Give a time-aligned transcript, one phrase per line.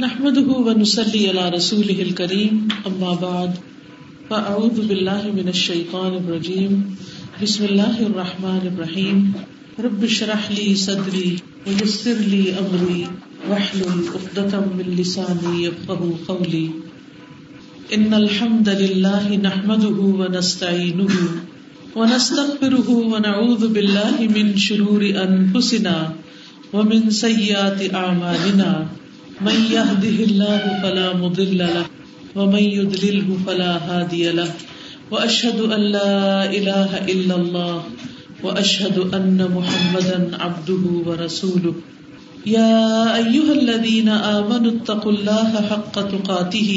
[0.00, 3.56] نحمده ونسلي على رسوله الكريم اما بعد
[4.28, 6.76] فاعوذ بالله من الشيطان الرجيم.
[7.42, 9.18] بسم الله الرحمن الرحيم.
[9.86, 11.30] رب اشرح لي صدري
[11.66, 13.02] ويسر لي امري
[13.50, 16.70] واحلل عقدة من لساني يفقهوا قولي.
[17.98, 21.14] ان الحمد لله نحمده ونستعينه
[21.96, 25.98] ونستغفره ونعوذ بالله من شرور انفسنا
[26.72, 28.72] ومن سيئات اعمالنا
[29.40, 31.86] من يهده الله فلا مضل له
[32.36, 34.50] ومن يضلله فلا هادي له
[35.10, 37.82] واشهد ان لا اله الا الله
[38.44, 41.74] واشهد ان محمدا عبده ورسوله
[42.46, 46.72] يا ايها الذين امنوا اتقوا الله حق تقاته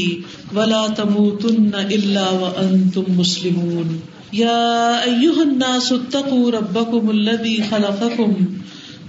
[0.55, 3.99] ولا تموتن الا وانتم مسلمون
[4.33, 8.31] يا ايها الناس اتقوا ربكم الذي خلقكم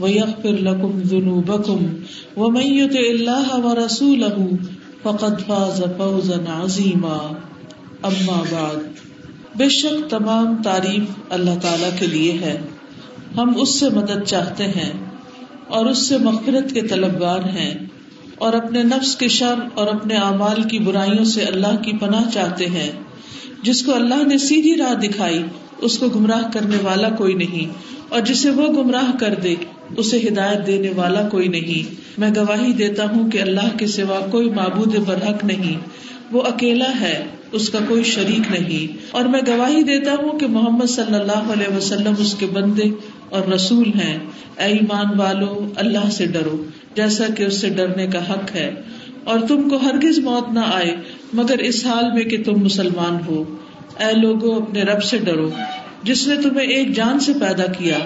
[0.00, 1.86] ويغفر لكم ذنوبكم
[2.36, 4.56] ومن يطع الله ورسوله
[5.02, 7.32] فقد فاز فوزا عظيما
[8.02, 8.76] اما بعد۔
[9.56, 12.60] بے شک تمام تعریف اللہ تعالی کے لیے ہے۔
[13.36, 14.92] ہم اس سے مدد چاہتے ہیں
[15.68, 17.74] اور اس سے مغفرت کے طلبگار ہیں
[18.38, 22.66] اور اپنے نفس کے شر اور اپنے اعمال کی برائیوں سے اللہ کی پناہ چاہتے
[22.66, 22.90] ہیں۔
[23.62, 25.42] جس کو اللہ نے سیدھی راہ دکھائی،
[25.78, 27.72] اس کو گمراہ کرنے والا کوئی نہیں
[28.08, 29.54] اور جسے وہ گمراہ کر دے
[29.96, 34.50] اسے ہدایت دینے والا کوئی نہیں۔ میں گواہی دیتا ہوں کہ اللہ کے سوا کوئی
[34.50, 35.78] معبود برحق نہیں۔
[36.32, 40.86] وہ اکیلا ہے، اس کا کوئی شریک نہیں۔ اور میں گواہی دیتا ہوں کہ محمد
[40.86, 42.84] صلی اللہ علیہ وسلم اس کے بندے
[43.30, 44.18] اور رسول ہیں۔
[44.58, 48.70] اے ایمان والو، اللہ سے ڈرو، جیسا کہ اس سے ڈرنے کا حق ہے۔
[49.24, 50.96] اور تم کو ہرگز موت نہ آئے،
[51.32, 53.44] مگر اس حال میں کہ تم مسلمان ہو۔
[54.00, 55.50] اے لوگو، اپنے رب سے ڈرو۔
[56.02, 57.98] جس نے تمہیں ایک جان سے پیدا کیا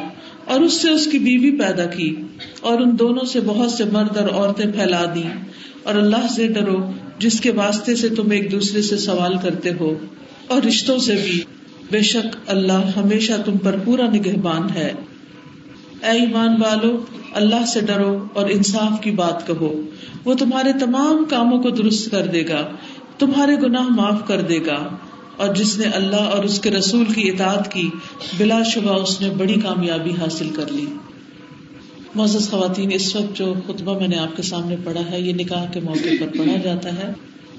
[0.51, 2.17] اور اس سے اس کی بیوی پیدا کی
[2.61, 5.23] اور ان دونوں سے بہت سے مرد اور عورتیں پھیلا دی
[5.83, 6.77] اور اللہ سے ڈرو،
[7.19, 9.95] جس کے واسطے سے تم ایک دوسرے سے سوال کرتے ہو۔
[10.47, 11.41] اور رشتوں سے بھی۔
[11.91, 14.93] بے شک اللہ ہمیشہ تم پر پورا نگہبان ہے۔
[16.03, 19.83] اے ایمان والو، اللہ سے ڈرو اور انصاف کی بات کہو۔
[20.25, 22.71] وہ تمہارے تمام کاموں کو درست کر دے گا،
[23.19, 24.97] تمہارے گناہ معاف کر دے گا۔
[25.37, 27.91] اور جس نے اللہ اور اس کے رسول کی اطاعت کی،
[28.39, 30.87] بلا شبہ اس نے بڑی کامیابی حاصل کر لی۔
[32.15, 35.65] معزز خواتین، اس وقت جو خطبہ میں نے آپ کے سامنے پڑھا ہے، یہ نکاح
[35.65, 37.13] کے موقع پر پڑھا جاتا ہے۔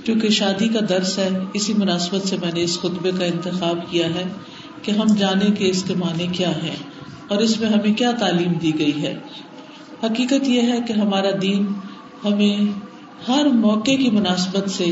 [0.04, 4.06] کیونکہ شادی کا درس ہے، اسی مناسبت سے میں نے اس خطبے کا انتخاب کیا
[4.06, 4.24] ہے
[4.82, 6.76] کہ ہم جانے کے اس کے معنی کیا ہے
[7.28, 9.18] اور اس میں ہمیں کیا تعلیم دی گئی ہے۔
[10.04, 11.66] حقیقت یہ ہے کہ ہمارا دین
[12.26, 12.58] ہمیں
[13.28, 14.86] ہر موقع کی مناسبت سے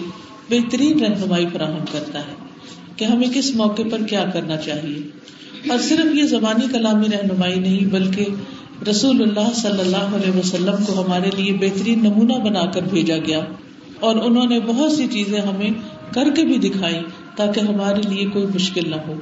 [0.50, 2.49] بہترین رہنمائی فراہم کرتا ہے۔
[3.00, 4.98] کہ ہمیں کس موقع پر کیا کرنا چاہیے۔
[5.70, 8.26] اور صرف یہ زبانی کلامی رہنمائی نہیں، بلکہ
[8.90, 13.40] رسول اللہ صلی اللہ علیہ وسلم کو ہمارے لیے بہترین نمونہ بنا کر بھیجا گیا۔
[14.00, 15.70] اور انہوں نے بہت سی چیزیں ہمیں
[16.14, 16.96] کر کے بھی دکھائی
[17.36, 19.14] تاکہ ہمارے لیے کوئی مشکل نہ ہو۔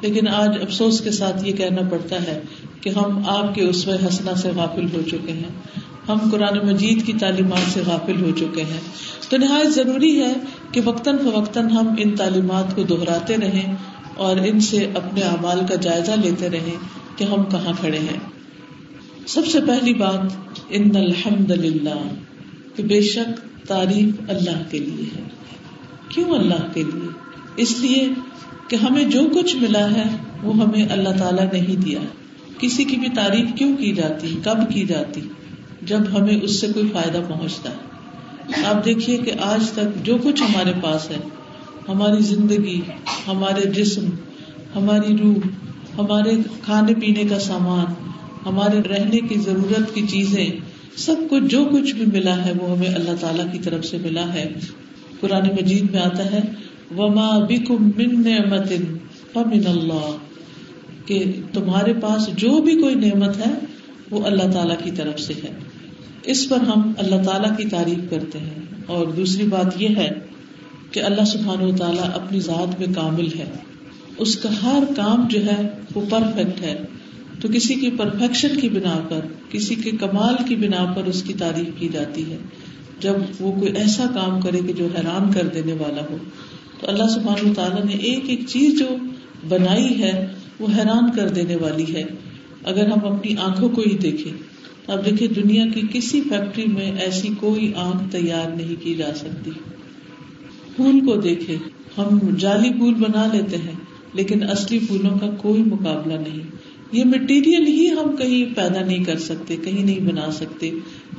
[0.00, 2.40] لیکن آج افسوس کے ساتھ یہ کہنا پڑتا ہے
[2.80, 7.12] کہ ہم آپ کے اس حسنا سے غافل ہو چکے ہیں۔ ہم قرآن مجید کی
[7.20, 8.80] تعلیمات سے غافل ہو چکے ہیں۔
[9.28, 10.32] تو نہایت ضروری ہے
[10.72, 13.74] کہ وقتاً فوقتاً ہم ان تعلیمات کو دہراتے رہیں
[14.14, 16.76] اور ان سے اپنے اعمال کا جائزہ لیتے رہیں
[17.16, 18.18] کہ ہم کہاں کھڑے ہیں۔
[19.26, 20.20] سب سے پہلی بات،
[20.68, 22.08] ان الحمد للہ
[22.76, 25.22] کہ بے شک تعریف اللہ کے لیے ہے۔
[26.08, 27.08] کیوں اللہ کے لیے؟
[27.56, 28.08] اس لیے
[28.68, 30.04] کہ ہمیں جو کچھ ملا ہے،
[30.42, 32.00] وہ ہمیں اللہ تعالیٰ نے ہی دیا۔
[32.58, 35.20] کسی کی بھی تعریف کیوں کی جاتی؟ کب کی جاتی؟
[35.82, 37.89] جب ہمیں اس سے کوئی فائدہ پہنچتا۔ ہے
[38.64, 41.16] آپ دیکھیے کہ آج تک جو کچھ ہمارے پاس ہے،
[41.88, 42.80] ہماری زندگی،
[43.26, 44.04] ہمارے جسم،
[44.76, 45.48] ہماری روح،
[45.98, 46.30] ہمارے
[46.64, 47.86] کھانے پینے کا سامان،
[48.46, 50.50] ہمارے رہنے کی ضرورت کی چیزیں،
[50.96, 54.34] سب کچھ جو کچھ بھی ملا ہے وہ ہمیں اللہ تعالیٰ کی طرف سے ملا
[54.34, 54.54] ہے۔
[55.20, 56.40] قرآن مجید میں آتا ہے،
[56.96, 58.72] وما بکم من نعمت
[59.32, 60.10] فمن اللہ
[61.06, 63.52] کہ تمہارے پاس جو بھی کوئی نعمت ہے،
[64.10, 65.69] وہ اللہ تعالیٰ کی طرف سے ہے۔
[66.22, 68.54] اس پر ہم اللہ تعالیٰ کی تعریف کرتے ہیں۔
[68.86, 70.10] اور دوسری بات یہ ہے
[70.90, 73.50] کہ اللہ سبحان و تعالیٰ اپنی ذات میں کامل ہے۔
[74.18, 76.78] اس کا ہر کام جو ہے وہ پرفیکٹ ہے۔
[77.40, 79.20] تو کسی کی پرفیکشن کی بنا پر،
[79.50, 82.36] کسی کے کمال کی بنا پر اس کی تعریف کی جاتی ہے۔
[83.00, 86.16] جب وہ کوئی ایسا کام کرے کہ جو حیران کر دینے والا ہو،
[86.80, 88.86] تو اللہ سبحان تعالیٰ نے ایک ایک چیز جو
[89.48, 90.26] بنائی ہے
[90.60, 92.02] وہ حیران کر دینے والی ہے۔
[92.64, 94.32] اگر ہم اپنی آنکھوں کو ہی دیکھیں
[94.86, 99.50] اب دیکھیں دنیا کی کسی فیکٹری میں ایسی کوئی آنکھ تیار نہیں کی جا سکتی۔
[100.76, 101.56] پھول کو دیکھے،
[101.98, 103.72] ہم جعلی پھول بنا لیتے ہیں،
[104.14, 106.40] لیکن اصلی پھولوں کا کوئی مقابلہ نہیں۔
[106.92, 110.70] یہ مٹیریل ہی ہم کہیں پیدا نہیں کر سکتے، کہیں نہیں بنا سکتے۔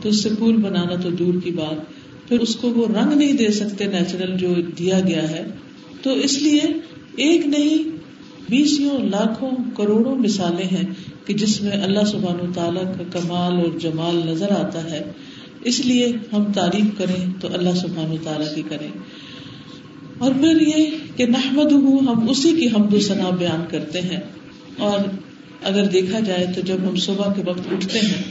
[0.02, 1.76] تو اس سے پھول بنانا تو دور کی بات،
[2.30, 5.48] پھر اس کو وہ رنگ نہیں دے سکتے، نیچرل جو دیا گیا ہے۔
[6.02, 6.62] تو اس لیے
[7.16, 8.01] ایک نہیں
[8.52, 10.94] بیسوں لاکھوں کروڑوں مثالیں ہیں
[11.26, 15.12] کہ جس میں اللہ سبحان و تعالیٰ کا کمال اور جمال نظر آتا ہے۔
[15.62, 18.88] اس لیے ہم تعریف کریں تو اللہ سبحان و تعالیٰ کی کریں۔
[20.18, 24.20] اور پھر یہ کہ نحمد ہوں ہم اسی کی حمد و ثنا بیان کرتے ہیں۔
[24.78, 25.00] اور
[25.64, 28.24] اگر دیکھا جائے تو جب ہم صبح کے وقت اٹھتے ہیں،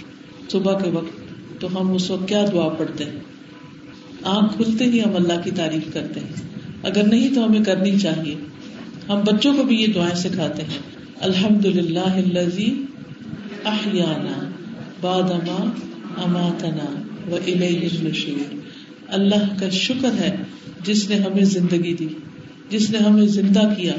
[0.50, 3.20] صبح کے وقت تو ہم اس وقت کیا دعا پڑھتے ہیں؟
[4.22, 6.48] آنکھ کھلتے ہی ہم اللہ کی تعریف کرتے ہیں۔
[6.82, 8.34] اگر نہیں تو ہمیں کرنی چاہیے۔
[9.10, 10.78] ہم بچوں کو بھی یہ دعائیں سکھاتے ہیں۔
[11.20, 12.32] الحمد للہ
[13.64, 14.50] احیانا
[15.00, 15.70] بادما
[16.16, 18.54] اماتنا و الشور
[19.08, 20.36] اللہ کا شکر ہے
[20.84, 22.08] جس نے ہمیں زندگی دی،
[22.68, 23.92] جس نے ہمیں زندہ کیا۔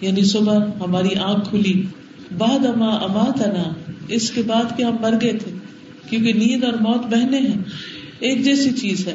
[0.00, 1.82] یعنی صبح ہماری آنکھ کھلی
[2.38, 3.74] بعد اما اماتنا۔
[4.08, 5.50] اس کے بعد کہ ہم مر گئے تھے،
[6.10, 7.62] کیونکہ نیند اور موت بہنے ہیں۔
[8.18, 9.14] ایک جیسی چیز ہے۔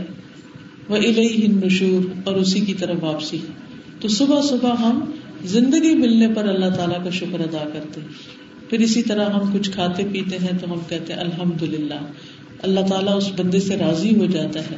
[0.89, 3.37] وہ الہی نشور اور اسی کی طرف واپسی۔
[3.99, 5.11] تو صبح صبح ہم
[5.45, 8.07] زندگی ملنے پر اللہ تعالیٰ کا شکر ادا کرتے ہیں۔
[8.69, 11.99] پھر اسی طرح ہم کچھ کھاتے پیتے ہیں تو ہم کہتے ہیں الحمد للہ
[12.61, 14.75] اللہ تعالیٰ اس بندے سے راضی ہو جاتا ہے۔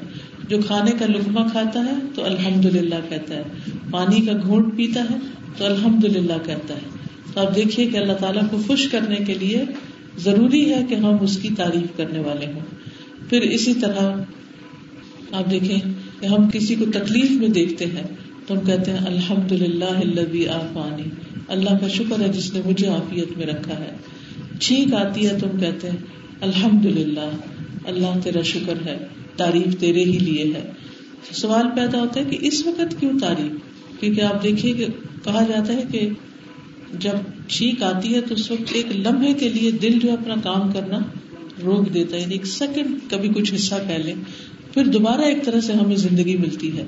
[0.50, 3.44] جو کھانے کا لقمہ کھاتا ہے تو الحمد للہ کہتا ہے۔
[3.92, 5.16] پانی کا گھونٹ پیتا ہے
[5.58, 6.90] تو الحمد للہ کہتا ہے۔
[7.34, 9.64] تو آپ دیکھیے کہ اللہ تعالیٰ کو خوش کرنے کے لیے
[10.18, 12.60] ضروری ہے کہ ہم اس کی تعریف کرنے والے ہوں۔
[13.30, 14.14] پھر اسی طرح
[15.32, 15.80] آپ دیکھیں
[16.20, 18.04] کہ ہم کسی کو تکلیف میں دیکھتے ہیں۔
[18.48, 21.04] تو ہم کہتے ہیں الحمد للہ آفانی۔
[21.48, 23.92] اللہ کا شکر ہے جس نے مجھے آفیت میں رکھا ہے۔
[24.60, 25.98] چھینک آتی ہے تو ہم کہتے ہیں
[26.42, 27.30] الحمد للہ
[27.86, 28.98] اللہ تیرا شکر ہے،
[29.36, 30.72] تعریف تیرے ہی لیے ہے۔
[31.32, 33.52] سوال پیدا ہوتا ہے کہ اس وقت کیوں تعریف؟
[34.00, 34.86] کیونکہ آپ دیکھیے کہ
[35.24, 36.10] کہا جاتا ہے کہ
[37.00, 37.12] جب
[37.48, 41.00] چھینک آتی ہے تو اس وقت ایک لمحے کے لیے دل جو اپنا کام کرنا
[41.64, 44.14] روک دیتا ہے یعنی ایک سیکنڈ کبھی کچھ حصہ پہلے۔
[44.76, 46.84] پھر دوبارہ ایک طرح سے ہمیں زندگی ملتی ہے۔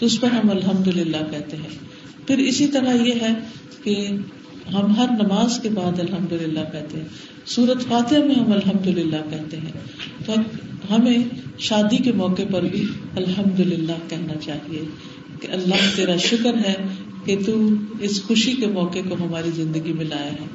[0.00, 1.78] تو اس پر ہم الحمد للہ کہتے ہیں۔
[2.26, 3.34] پھر اسی طرح یہ ہے
[3.84, 4.08] کہ
[4.74, 7.08] ہم ہر نماز کے بعد الحمد للہ کہتے ہیں۔
[7.46, 9.72] سورت فاتح میں ہم الحمد للہ کہتے ہیں۔
[10.26, 10.32] تو
[10.94, 11.18] ہمیں
[11.58, 12.84] شادی کے موقع پر بھی
[13.16, 14.82] الحمد للہ کہنا چاہیے
[15.40, 16.74] کہ اللہ تیرا شکر ہے
[17.24, 17.68] کہ تو
[18.00, 20.46] اس خوشی کے موقع کو ہماری زندگی میں لایا ہے۔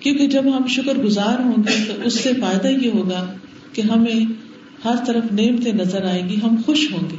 [0.00, 3.34] کیونکہ جب ہم شکر گزار ہوں گے تو اس سے فائدہ یہ ہوگا
[3.72, 4.43] کہ ہمیں
[4.84, 7.16] ہر طرف نعمتیں نظر آئیں گی، ہم خوش ہوں گے۔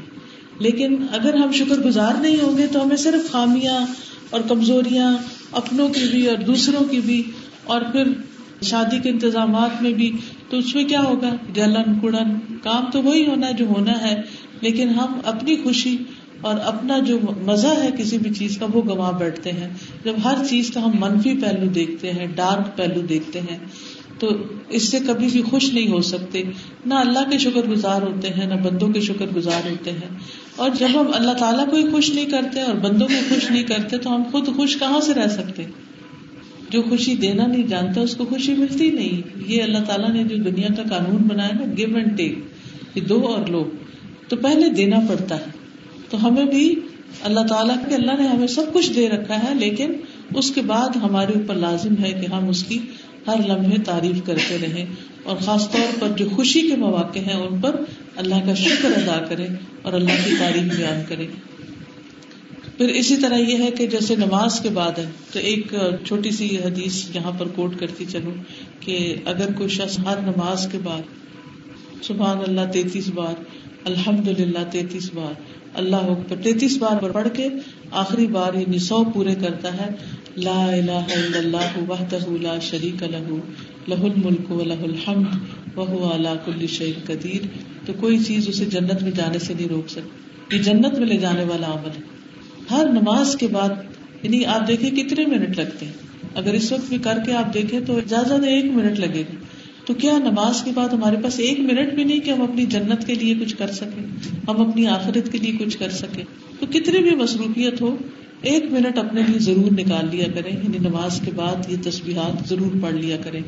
[0.59, 3.85] لیکن اگر ہم شکر گزار نہیں ہوں گے تو ہمیں صرف خامیاں
[4.29, 5.17] اور کمزوریاں
[5.51, 7.23] اپنوں کی بھی اور دوسروں کی بھی
[7.63, 8.03] اور پھر
[8.61, 10.11] شادی کے انتظامات میں بھی
[10.49, 14.21] تو اس میں کیا ہوگا؟ جلن کڑن، کام تو وہی ہونا جو ہونا ہے،
[14.61, 15.97] لیکن ہم اپنی خوشی
[16.41, 19.69] اور اپنا جو مزہ ہے کسی بھی چیز کا، وہ گوا بیٹھتے ہیں۔
[20.05, 23.57] جب ہر چیز کا ہم منفی پہلو دیکھتے ہیں، ڈارک پہلو دیکھتے ہیں۔
[24.19, 24.29] تو
[24.69, 26.43] اس سے کبھی بھی خوش نہیں ہو سکتے۔
[26.85, 30.17] نہ اللہ کے شکر گزار ہوتے ہیں، نہ بندوں کے شکر گزار ہوتے ہیں۔
[30.55, 33.63] اور جب ہم اللہ تعالیٰ کو ہی خوش نہیں کرتے اور بندوں کو خوش نہیں
[33.63, 35.63] کرتے، تو ہم خود خوش کہاں سے رہ سکتے؟
[36.69, 40.35] جو خوشی دینا نہیں جانتا، اس کو خوشی ملتی نہیں۔ یہ اللہ تعالیٰ نے جو
[40.35, 42.39] دنیا کا قانون بنایا نا گیو اینڈ ٹیک
[42.95, 43.69] یہ دو اور لو۔
[44.27, 45.45] تو پہلے دینا پڑتا ہے۔
[46.09, 46.75] تو ہمیں بھی
[47.23, 49.93] اللہ تعالیٰ کے، اللہ نے ہمیں سب کچھ دے رکھا ہے، لیکن
[50.35, 52.79] اس کے بعد ہمارے اوپر لازم ہے کہ ہم اس کی
[53.27, 54.85] ہر لمحے تعریف کرتے رہے
[55.23, 57.75] اور خاص طور پر جو خوشی کے مواقع ہیں ان پر
[58.15, 59.47] اللہ کا شکر ادا کرے
[59.81, 61.27] اور اللہ کی تعریف بیان کرے
[62.77, 65.73] پھر اسی طرح یہ ہے کہ جیسے نماز کے بعد ہے تو ایک
[66.05, 68.33] چھوٹی سی حدیث یہاں پر کوٹ کرتی چلوں
[68.79, 73.43] کہ اگر کوئی شخص ہر نماز کے بعد، سبحان اللہ تینتیس بار
[73.83, 75.33] الحمد للہ تینتیس بار،
[75.73, 77.47] اللہ اکبر تینتیس بار پڑھ کے
[77.91, 79.89] آخری بار یعنی سو پورے کرتا ہے
[80.37, 83.37] لا الہ الا اللہ وحدہ لا شریک له
[83.87, 85.35] له الملک و له الحمد،
[85.77, 87.47] وهو على كل شيء قدیر۔
[87.85, 91.17] تو کوئی چیز اسے جنت میں جانے سے نہیں روک سکتی، یہ جنت میں لے
[91.17, 92.01] جانے والا عمل ہے۔
[92.71, 93.69] ہر نماز کے بعد
[94.23, 95.93] یعنی آپ دیکھیں کتنے منٹ لگتے ہیں۔
[96.35, 99.35] اگر اس وقت بھی کر کے آپ دیکھیں تو زیادہ زیادہ ایک منٹ لگے گا۔
[99.85, 103.07] تو کیا نماز کے بعد ہمارے پاس ایک منٹ بھی نہیں کہ ہم اپنی جنت
[103.07, 104.05] کے لیے کچھ کر سکیں،
[104.47, 106.23] ہم اپنی آخرت کے لیے کچھ کر سکیں؟
[106.59, 107.97] تو کتنی بھی مصروفیت ہو
[108.45, 112.75] ایک منٹ اپنے لیے ضرور نکال لیا کریں۔ یعنی نماز کے بعد یہ تصبیحات ضرور
[112.81, 113.41] پڑھ لیا کریں۔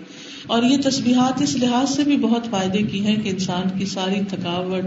[0.47, 4.19] اور یہ تصبیحات اس لحاظ سے بھی بہت فائدے کی ہیں کہ انسان کی ساری
[4.29, 4.83] تھکاوٹ،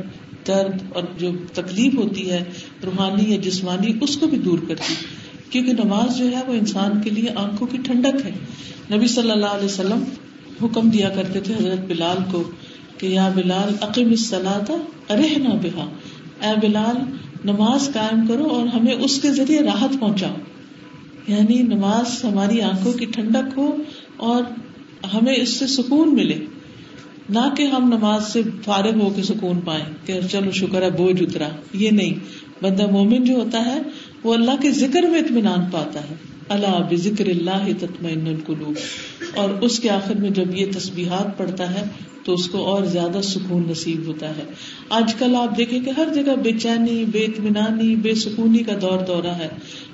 [0.47, 2.45] درد اور جو تکلیف ہوتی ہے،
[2.85, 4.95] روحانی یا جسمانی، اس کو بھی دور کرتی۔
[5.51, 8.31] کیونکہ نماز جو ہے وہ انسان کے لیے آنکھوں کی ٹھنڈک ہے۔
[8.97, 10.05] نبی صلی اللہ علیہ وسلم
[10.63, 12.51] حکم دیا کرتے تھے حضرت بلال کو
[12.99, 14.71] کہ یا بلال عقیم الصلاۃ
[15.09, 15.91] ارے نہ بہا۔
[16.41, 16.97] اے بلال
[17.45, 20.35] نماز قائم کرو اور ہمیں اس کے ذریعے راحت پہنچاؤ۔
[21.27, 23.77] یعنی نماز ہماری آنکھوں کی ٹھنڈک ہو
[24.17, 24.43] اور
[25.15, 26.39] ہمیں اس سے سکون ملے۔
[27.29, 31.23] نہ کہ ہم نماز سے فارغ ہو کے سکون پائیں کہ چلو شکر ہے، بوجھ
[31.23, 32.15] اترا۔ یہ نہیں۔
[32.63, 33.81] بندہ مومن جو ہوتا ہے،
[34.25, 36.15] وہ اللہ کے ذکر میں اطمینان پاتا ہے۔
[36.49, 38.75] اللہ بکر اللہ تطمئن القلوب۔
[39.35, 41.85] اور اس کے آخر میں جب یہ تسبیحات پڑتا ہے
[42.25, 44.43] تو اس کو اور زیادہ سکون نصیب ہوتا ہے۔
[44.89, 48.99] آج کل آپ دیکھیں کہ ہر جگہ بے چینی، بے اطمینانی، بے سکونی کا دور
[49.07, 49.49] دورہ ہے۔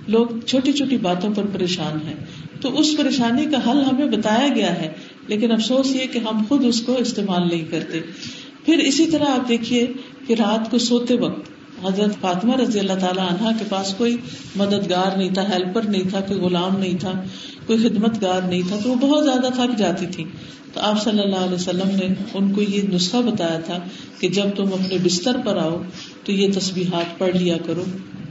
[0.08, 2.14] لوگ چھوٹی چھوٹی باتوں پر پریشان ہیں۔
[2.60, 4.92] تو اس پریشانی کا حل ہمیں بتایا گیا ہے،
[5.26, 8.00] لیکن افسوس یہ کہ ہم خود اس کو استعمال نہیں کرتے۔
[8.64, 9.86] پھر اسی طرح آپ دیکھیے
[10.26, 14.16] کہ رات کو سوتے وقت حضرت فاطمہ رضی اللہ تعالیٰ عنہ کے پاس کوئی
[14.56, 17.12] مددگار نہیں تھا ہیلپر نہیں تھا، کوئی غلام نہیں تھا،
[17.66, 20.24] کوئی خدمت گار نہیں تھا، تو وہ بہت زیادہ تھک جاتی تھی۔
[20.72, 23.78] تو آپ صلی اللہ علیہ وسلم نے ان کو یہ نسخہ بتایا تھا
[24.20, 25.82] کہ جب تم اپنے بستر پر آؤ
[26.24, 27.84] تو یہ تصبیحات پڑھ لیا کرو۔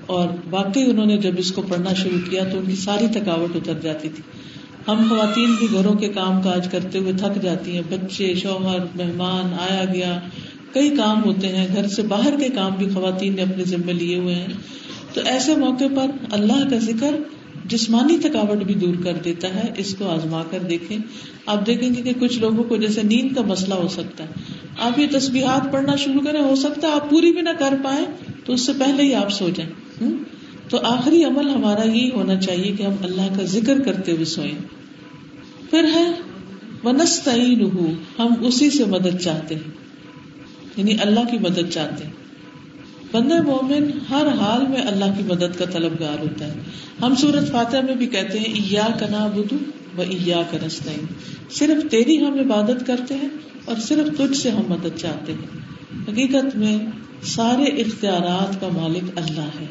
[0.05, 3.55] اور باقی انہوں نے جب اس کو پڑھنا شروع کیا تو ان کی ساری تھکاوٹ
[3.55, 4.23] اتر جاتی تھی۔
[4.87, 9.53] ہم خواتین بھی گھروں کے کام کاج کرتے ہوئے تھک جاتی ہیں، بچے، شوہر، مہمان،
[9.69, 10.19] آیا گیا
[10.75, 14.17] کئی کام ہوتے ہیں، گھر سے باہر کے کام بھی خواتین نے اپنے ذمے لیے
[14.17, 14.47] ہوئے ہیں۔
[15.13, 17.15] تو ایسے موقع پر اللہ کا ذکر
[17.65, 20.97] جسمانی تھکاوٹ بھی دور کر دیتا ہے، اس کو آزما کر دیکھیں۔
[21.45, 24.29] آپ دیکھیں گے کہ کچھ لوگوں کو جیسے نیند کا مسئلہ ہو سکتا ہے۔
[24.79, 28.05] آپ یہ تصویرات پڑھنا شروع کریں، ہو سکتا ہے آپ پوری بھی نہ کر پائیں،
[28.45, 29.73] تو اس سے پہلے ہی آپ سو جائیں۔
[30.69, 34.55] تو آخری عمل ہمارا یہی ہونا چاہیے کہ ہم اللہ کا ذکر کرتے ہوئے سوئیں۔
[35.69, 36.11] پھر ہے
[36.83, 37.61] ونستعین
[38.19, 39.84] ہم اسی سے مدد چاہتے ہیں۔
[40.77, 42.11] یعنی اللہ کی مدد چاہتے ہیں۔
[43.11, 46.53] بندہ مومن ہر حال میں اللہ کی مدد کا طلبگار ہوتا ہے۔
[47.01, 49.55] ہم سورت فاتح میں بھی کہتے ہیں ایا کنا بدو
[49.97, 51.05] و ایا کنستین
[51.51, 53.29] صرف تیری ہم عبادت کرتے ہیں
[53.65, 55.59] اور صرف تجھ سے ہم مدد چاہتے ہیں۔
[56.07, 56.77] حقیقت میں
[57.23, 59.65] سارے اختیارات کا مالک اللہ ہے۔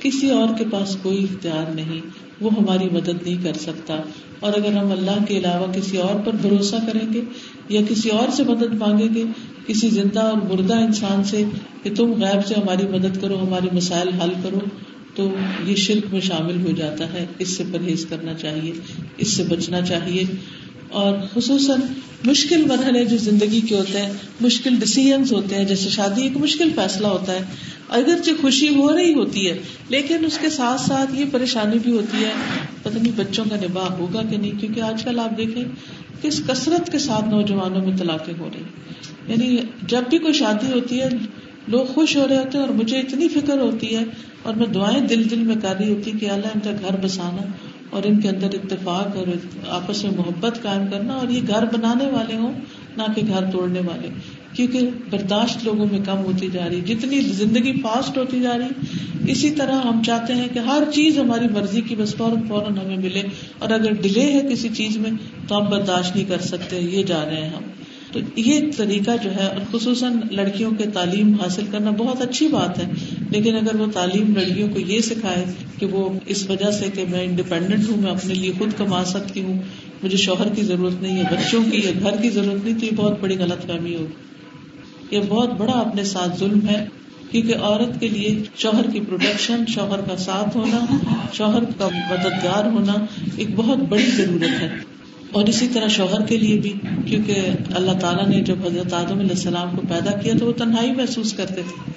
[0.00, 2.00] کسی اور کے پاس کوئی اختیار نہیں،
[2.40, 3.96] وہ ہماری مدد نہیں کر سکتا۔
[4.40, 7.20] اور اگر ہم اللہ کے علاوہ کسی اور پر بھروسہ کریں گے
[7.68, 9.24] یا کسی اور سے مدد مانگیں گے
[9.66, 11.44] کسی زندہ اور مردہ انسان سے
[11.82, 14.58] کہ تم غیب سے ہماری مدد کرو ہمارے مسائل حل کرو،
[15.14, 15.34] تو
[15.66, 18.72] یہ شرک میں شامل ہو جاتا ہے۔ اس سے پرہیز کرنا چاہیے،
[19.18, 20.24] اس سے بچنا چاہیے۔
[20.88, 21.80] اور خصوصاً
[22.24, 26.70] مشکل مرحلے جو زندگی کے ہوتے ہیں، مشکل ڈسیزنس ہوتے ہیں، جیسے شادی ایک مشکل
[26.74, 27.40] فیصلہ ہوتا ہے۔
[27.90, 32.24] اگرچہ خوشی ہو رہی ہوتی ہے، لیکن اس کے ساتھ ساتھ یہ پریشانی بھی ہوتی
[32.24, 32.32] ہے،
[32.82, 35.62] پتہ نہیں بچوں کا نباہ ہوگا کہ نہیں، کیونکہ آج کل آپ دیکھیں
[36.22, 41.00] کس کثرت کے ساتھ نوجوانوں میں طلاقیں ہو رہی یعنی جب بھی کوئی شادی ہوتی
[41.02, 41.08] ہے،
[41.68, 44.04] لوگ خوش ہو رہے ہوتے ہیں اور مجھے اتنی فکر ہوتی ہے
[44.42, 47.46] اور میں دعائیں دل دل میں کر رہی ہوتی کہ اللہ ان کا گھر بسانا
[47.90, 49.26] اور ان کے اندر اتفاق اور
[49.70, 52.52] آپس میں محبت قائم کرنا اور یہ گھر بنانے والے ہوں،
[52.96, 54.08] نہ کہ گھر توڑنے والے۔
[54.56, 58.86] کیونکہ برداشت لوگوں میں کم ہوتی جا رہی، جتنی زندگی فاسٹ ہوتی جا رہی،
[59.32, 62.96] اسی طرح ہم چاہتے ہیں کہ ہر چیز ہماری مرضی کی بس فوراً فوراً ہمیں
[62.96, 63.22] ملے۔
[63.58, 65.10] اور اگر ڈیلے ہے کسی چیز میں،
[65.48, 67.62] تو ہم برداشت نہیں کر سکتے، یہ جا رہے ہیں ہم۔
[68.12, 72.78] تو یہ طریقہ جو ہے، اور خصوصاً لڑکیوں کے تعلیم حاصل کرنا بہت اچھی بات
[72.78, 72.90] ہے۔
[73.30, 75.44] لیکن اگر وہ تعلیم لڑکیوں کو یہ سکھائے
[75.78, 79.42] کہ وہ اس وجہ سے کہ میں انڈیپینڈنٹ ہوں، میں اپنے لیے خود کما سکتی
[79.42, 79.62] ہوں،
[80.02, 82.90] مجھے شوہر کی ضرورت نہیں ہے، بچوں کی یا گھر کی ضرورت نہیں، تو یہ
[82.96, 84.35] بہت بڑی غلط فہمی ہوگی۔
[85.10, 86.86] یہ بہت بڑا اپنے ساتھ ظلم ہے،
[87.30, 90.96] کیونکہ عورت کے لیے شوہر کی پروٹیکشن شوہر کا ساتھ ہونا،
[91.32, 92.94] شوہر کا مددگار ہونا
[93.36, 94.76] ایک بہت بڑی ضرورت ہے۔
[95.32, 96.72] اور اسی طرح شوہر کے لیے بھی،
[97.06, 97.40] کیونکہ
[97.74, 101.32] اللہ تعالیٰ نے جب حضرت آدم علیہ السلام کو پیدا کیا تو وہ تنہائی محسوس
[101.32, 101.90] کرتے تھے۔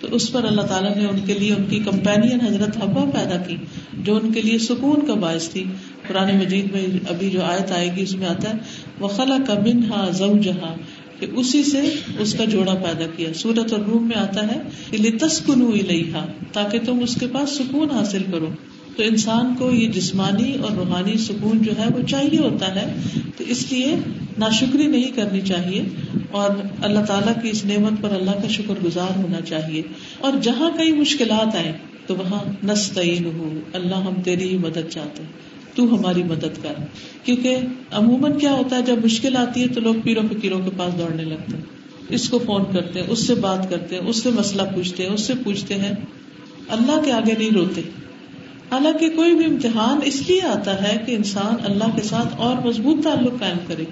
[0.00, 3.36] تو اس پر اللہ تعالیٰ نے ان کے لیے ان کی کمپینین حضرت حبا پیدا
[3.36, 3.56] کی،
[3.92, 5.64] جو ان کے لیے سکون کا باعث تھی۔
[6.08, 8.54] قرآن مجید میں ابھی جو آیت آئے گی، اس میں آتا ہے
[8.98, 10.74] وہ خلا کا بن ہا زو جہاں
[11.22, 14.60] کہ اسی سے اس کا جوڑا پیدا کیا۔ سورت اور روم میں آتا ہے
[14.90, 15.70] کہ لتسکن
[16.52, 18.46] تاکہ تم اس کے پاس سکون حاصل کرو۔
[18.96, 22.94] تو انسان کو یہ جسمانی اور روحانی سکون جو ہے وہ چاہیے ہوتا ہے۔
[23.38, 23.96] تو اس لیے
[24.38, 25.82] نا شکری نہیں کرنی چاہیے
[26.30, 26.50] اور
[26.82, 29.82] اللہ تعالیٰ کی اس نعمت پر اللہ کا شکر گزار ہونا چاہیے۔
[30.18, 31.72] اور جہاں کئی مشکلات آئے
[32.06, 35.22] تو وہاں نستعین ہو اللہ ہم تیری ہی مدد چاہتے
[35.74, 36.72] تو ہماری مدد کر۔
[37.24, 37.56] کیونکہ
[37.92, 41.24] عموماً کیا ہوتا ہے، جب مشکل آتی ہے تو لوگ پیروں فکیروں کے پاس دوڑنے
[41.24, 41.64] لگتے ہیں۔
[42.08, 45.10] اس کو فون کرتے ہیں، اس سے بات کرتے ہیں، اس سے مسئلہ پوچھتے ہیں،
[45.10, 45.94] اس سے پوچھتے ہیں۔
[46.68, 47.80] اللہ کے آگے نہیں روتے۔
[48.72, 53.04] حالانکہ کوئی بھی امتحان اس لیے آتا ہے کہ انسان اللہ کے ساتھ اور مضبوط
[53.04, 53.84] تعلق قائم کرے۔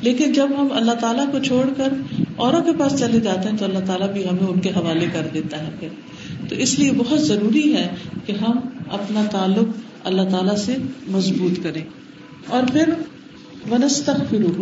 [0.00, 1.88] لیکن جب ہم اللہ تعالیٰ کو چھوڑ کر
[2.36, 5.26] اوروں کے پاس چلے جاتے ہیں تو اللہ تعالیٰ بھی ہمیں ان کے حوالے کر
[5.34, 5.88] دیتا ہے۔ پھر
[6.48, 7.88] تو اس لیے بہت ضروری ہے
[8.26, 8.58] کہ ہم
[8.90, 10.76] اپنا تعلق اللہ تعالیٰ سے
[11.08, 11.84] مضبوط کریں۔
[12.46, 12.88] اور پھر
[13.70, 14.60] ونستغفر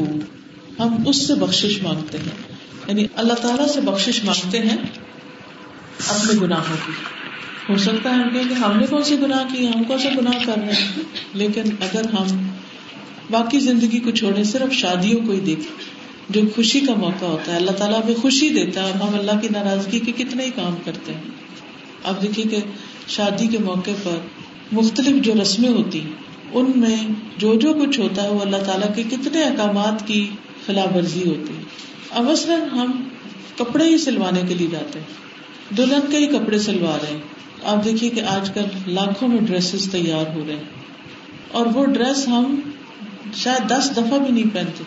[0.80, 2.54] ہم اس سے بخشش مانگتے ہیں۔
[2.88, 4.76] یعنی اللہ تعالیٰ سے بخشش مانگتے ہیں
[6.09, 6.92] اپنے گناہوں کی۔
[7.68, 10.45] ہو سکتا ہے ہم کہ ہم نے کون سے گناہ کیے، ہم کون سے گناہ
[10.47, 11.02] کر رہے ہیں؟
[11.35, 12.49] لیکن اگر ہم
[13.30, 15.83] باقی زندگی کو چھوڑے صرف شادیوں کو ہی دیکھیں،
[16.28, 19.40] جو خوشی کا موقع ہوتا ہے، اللہ تعالیٰ ہمیں خوشی دیتا ہے اور ہم اللہ
[19.42, 21.23] کی ناراضگی کے کتنے ہی کام کرتے ہیں۔
[22.04, 22.59] اب دیکھیے کہ
[23.09, 24.18] شادی کے موقع پر
[24.72, 26.00] مختلف جو رسمیں ہوتی،
[26.52, 26.96] ان میں
[27.37, 30.30] جو جو کچھ ہوتا ہے، وہ اللہ تعالیٰ کے کتنے احکامات کی
[30.66, 31.52] خلاف ورزی ہوتی۔
[32.10, 33.08] اب مثلاً ہم
[33.56, 35.06] کپڑے ہی سلوانے کے لیے جاتے ہیں۔
[35.75, 37.22] دلہن کے ہی کپڑے سلوا رہے ہیں۔
[37.64, 40.62] آپ دیکھیے کہ آج کل لاکھوں میں ڈریسز تیار ہو رہے ہیں۔
[41.52, 42.60] اور وہ ڈریس ہم
[43.34, 44.84] شاید دس دفعہ بھی نہیں پہنتے۔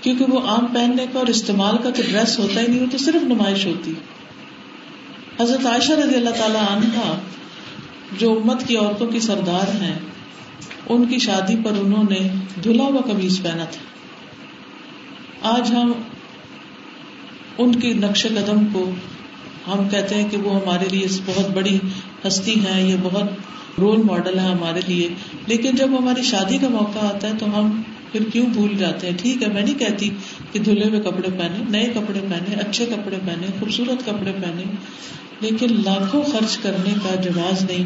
[0.00, 2.98] کیونکہ وہ عام پہننے کا اور استعمال کا تو ڈریس ہوتا ہی نہیں، وہ تو
[2.98, 3.92] صرف نمائش ہوتی۔
[5.40, 7.14] حضرت عائشہ رضی اللہ تعالی عنہ
[8.18, 9.98] جو امت کی عورتوں کی سردار ہیں،
[10.88, 12.18] ان کی شادی پر انہوں نے
[12.64, 13.82] دھلا ہوا قمیض پہنا تھا۔
[15.50, 15.92] آج ہم
[17.58, 18.90] ان کے نقش قدم کو
[19.68, 21.78] ہم کہتے ہیں کہ وہ ہمارے لیے بہت بڑی
[22.26, 23.28] ہستی ہے یہ بہت
[23.78, 25.08] رول ماڈل ہے ہمارے لیے۔
[25.46, 29.16] لیکن جب ہماری شادی کا موقع آتا ہے تو ہم پھر کیوں بھول جاتے ہیں؟
[29.18, 30.10] ٹھیک ہے، میں نہیں کہتی
[30.52, 34.62] کہ دھلے ہوئے کپڑے پہنے نئے کپڑے پہنے اچھے کپڑے پہنے خوبصورت کپڑے پہنے
[35.40, 37.84] لیکن لاکھوں خرچ کرنے کا جواز نہیں،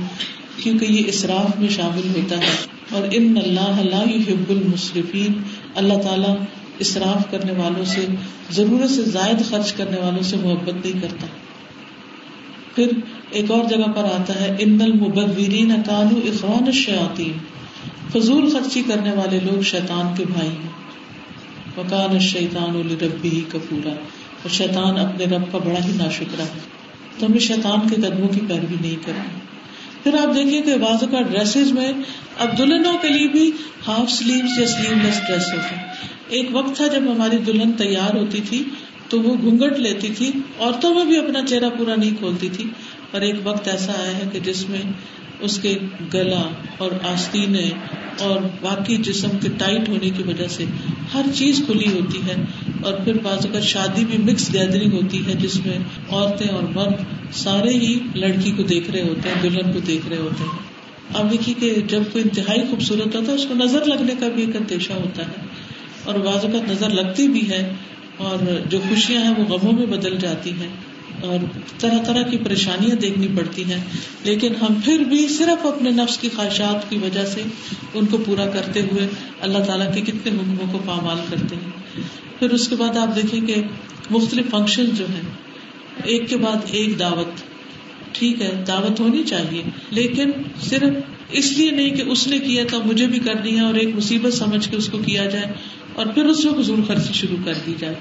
[0.62, 5.32] کیونکہ یہ اصراف میں شامل ہوتا ہے۔ اور ان اللہ حب المصرفین
[5.74, 6.36] اللہ تعالیٰ
[6.80, 8.06] اصراف کرنے والوں سے،
[8.50, 11.26] ضرورت سے زائد خرچ کرنے والوں سے محبت نہیں کرتا۔
[12.74, 12.88] پھر
[13.30, 17.32] ایک اور جگہ پر آتا ہے، ان المبذرین کانو اخوان الشیاطین۔
[18.12, 20.70] فضول خرچی کرنے والے لوگ شیطان کے بھائی ہیں۔
[21.78, 26.83] وکان الشیطان لربہ کفورا۔ اور شیطان اپنے رب کا بڑا ہی ناشکرا ہے۔
[27.18, 29.40] تو ہمیں شیطان کے قدموں کی پیروی نہیں کرنی۔
[30.02, 31.92] پھر آپ دیکھیے کہ بعض کا ڈریسز میں
[32.38, 33.50] اب دلہنوں کے لیے بھی
[33.88, 35.84] ہاف سلیو یا سلیو لیس ڈریس ہوتے ہیں۔
[36.28, 38.64] ایک وقت تھا جب ہماری دلہن تیار ہوتی تھی
[39.08, 42.64] تو وہ گھونگٹ لیتی تھی، عورتوں میں بھی اپنا چہرہ پورا نہیں کھولتی تھی۔
[43.10, 44.82] اور ایک وقت ایسا آیا ہے کہ جس میں
[45.40, 45.78] اس کے
[46.14, 46.42] گلا
[46.78, 47.56] اور آستین
[48.18, 50.64] اور باقی جسم کے ٹائٹ ہونے کی وجہ سے
[51.14, 52.34] ہر چیز کھلی ہوتی ہے۔
[52.82, 55.78] اور پھر بعض اگر شادی بھی مکس گیدرنگ ہوتی ہے، جس میں
[56.10, 56.94] عورتیں اور مرد
[57.32, 60.58] سارے ہی لڑکی کو دیکھ رہے ہوتے ہیں، دلہن کو دیکھ رہے ہوتے ہیں۔
[61.14, 64.44] اب دیکھیے کہ جب کوئی انتہائی خوبصورت ہوتا ہے، اس کو نظر لگنے کا بھی
[64.44, 65.46] ایک اندیشہ ہوتا ہے۔
[66.04, 67.72] اور بعض اوقات نظر لگتی بھی ہے
[68.16, 70.68] اور جو خوشیاں ہیں، وہ غموں میں بدل جاتی ہیں۔
[71.22, 71.38] اور
[71.78, 73.84] طرح طرح کی پریشانیاں دیکھنی پڑتی ہیں۔
[74.24, 77.42] لیکن ہم پھر بھی صرف اپنے نفس کی خواہشات کی وجہ سے
[77.94, 79.08] ان کو پورا کرتے ہوئے
[79.40, 81.83] اللہ تعالیٰ کے کتنے حکموں کو پامال کرتے ہیں۔
[82.38, 83.54] پھر اس کے بعد آپ دیکھیں کہ
[84.10, 85.22] مختلف فنکشن جو ہیں،
[86.04, 87.40] ایک کے بعد ایک دعوت،
[88.12, 90.30] ٹھیک ہے، دعوت ہونی چاہیے، لیکن
[90.60, 90.94] صرف
[91.30, 94.32] اس لیے نہیں کہ اس نے کیا تھا، مجھے بھی کرنی ہے اور ایک مصیبت
[94.32, 95.52] سمجھ کے اس کو کیا جائے
[95.94, 97.94] اور پھر اس میں فضول خرچی شروع کر دی جائے۔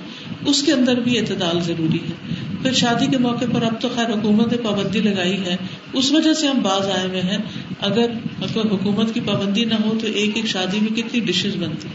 [0.45, 4.09] اس کے اندر بھی اعتدال ضروری ہے۔ پھر شادی کے موقع پر اب تو خیر
[4.09, 5.55] حکومت نے پابندی لگائی ہے۔
[5.93, 7.37] اس وجہ سے ہم باز آئے ہوئے ہیں۔
[7.81, 8.05] اگر
[8.55, 11.87] حکومت کی پابندی نہ ہو تو ایک ایک شادی میں کتنی ڈشز بنتی۔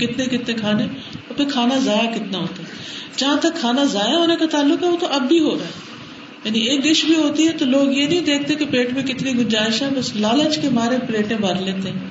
[0.00, 2.68] کتنے کتنے کھانے اور پھر کھانا ضائع کتنا ہوتا ہے؟
[3.16, 5.94] جہاں تک کھانا ضائع ہونے کا تعلق ہے، وہ تو اب بھی ہو رہا ہے۔
[6.44, 9.32] یعنی ایک ڈش بھی ہوتی ہے تو لوگ یہ نہیں دیکھتے کہ پیٹ میں کتنی
[9.32, 12.08] گنجائش ہے، بس لالچ کے مارے پلیٹیں بھر لیتے ہیں۔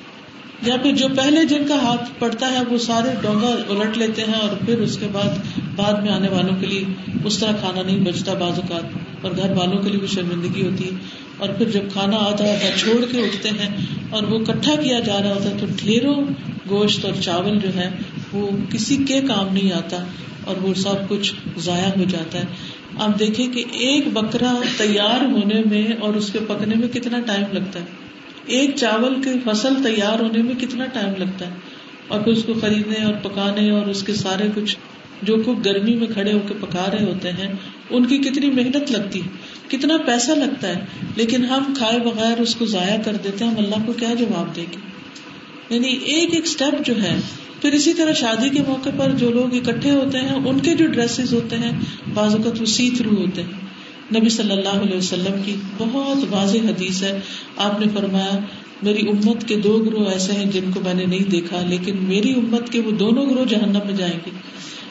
[0.62, 4.34] یا پھر جو پہلے جن کا ہاتھ پڑتا ہے وہ سارے ڈونگا الٹ لیتے ہیں
[4.34, 6.84] اور پھر اس کے بعد بعد میں آنے والوں کے لیے
[7.24, 8.82] اس طرح کھانا نہیں بچتا بعض اوقات۔
[9.22, 12.72] اور گھر والوں کے لیے بھی شرمندگی ہوتی ہے۔ اور پھر جب کھانا آتا ہے
[12.76, 13.76] چھوڑ کے اٹھتے ہیں
[14.10, 16.24] اور وہ کٹھا کیا جا رہا ہوتا ہے تو ڈھیروں
[16.70, 17.90] گوشت اور چاول جو ہے
[18.32, 20.04] وہ کسی کے کام نہیں آتا
[20.44, 22.44] اور وہ سب کچھ ضائع ہو جاتا ہے۔
[22.98, 27.44] آپ دیکھیں کہ ایک بکرا تیار ہونے میں اور اس کے پکنے میں کتنا ٹائم
[27.52, 27.84] لگتا ہے۔
[28.46, 31.50] ایک چاول کی فصل تیار ہونے میں کتنا ٹائم لگتا ہے۔
[32.08, 34.76] اور پھر اس کو خریدنے اور پکانے اور اس کے سارے کچھ
[35.22, 37.52] جو کچھ گرمی میں کھڑے ہو کے پکا رہے ہوتے ہیں،
[37.90, 39.28] ان کی کتنی محنت لگتی ہے۔
[39.68, 40.80] کتنا پیسہ لگتا ہے،
[41.16, 44.56] لیکن ہم کھائے بغیر اس کو ضائع کر دیتے ہیں، ہم اللہ کو کیا جواب
[44.56, 44.76] دیں گے؟
[45.74, 47.20] یعنی ایک ایک اسٹیپ جو ہے،
[47.62, 50.86] پھر اسی طرح شادی کے موقع پر جو لوگ اکٹھے ہوتے ہیں، ان کے جو
[50.86, 51.72] ڈریسز ہوتے ہیں،
[52.14, 53.64] بعض اوقات وہ سی تھرو ہوتے ہیں۔
[54.16, 57.20] نبی صلی اللہ علیہ وسلم کی بہت واضح حدیث ہے۔
[57.56, 58.38] آپ نے فرمایا،
[58.82, 62.32] میری امت کے دو گروہ ایسے ہیں جن کو میں نے نہیں دیکھا، لیکن میری
[62.32, 64.30] امت کے وہ دونوں گروہ جہنم میں جائیں گے۔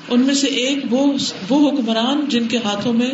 [0.09, 1.13] ان میں سے ایک وہ
[1.49, 3.11] وہ حکمران جن کے ہاتھوں میں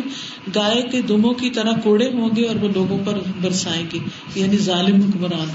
[0.54, 3.98] گائے کے دموں کی طرح کوڑے ہوں گے اور وہ لوگوں پر برسائیں گے
[4.34, 5.48] یعنی ظالم حکمران۔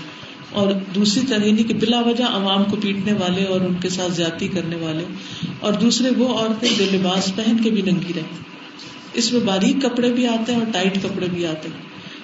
[0.51, 4.11] اور دوسری طرح یعنی کہ بلا وجہ عوام کو پیٹنے والے اور ان کے ساتھ
[4.11, 5.03] زیادتی کرنے والے۔
[5.59, 8.21] اور دوسرے وہ عورتیں جو لباس پہن کے بھی ننگی رہے
[9.13, 11.81] اس میں باریک کپڑے بھی آتے ہیں اور ٹائٹ کپڑے بھی آتے ہیں۔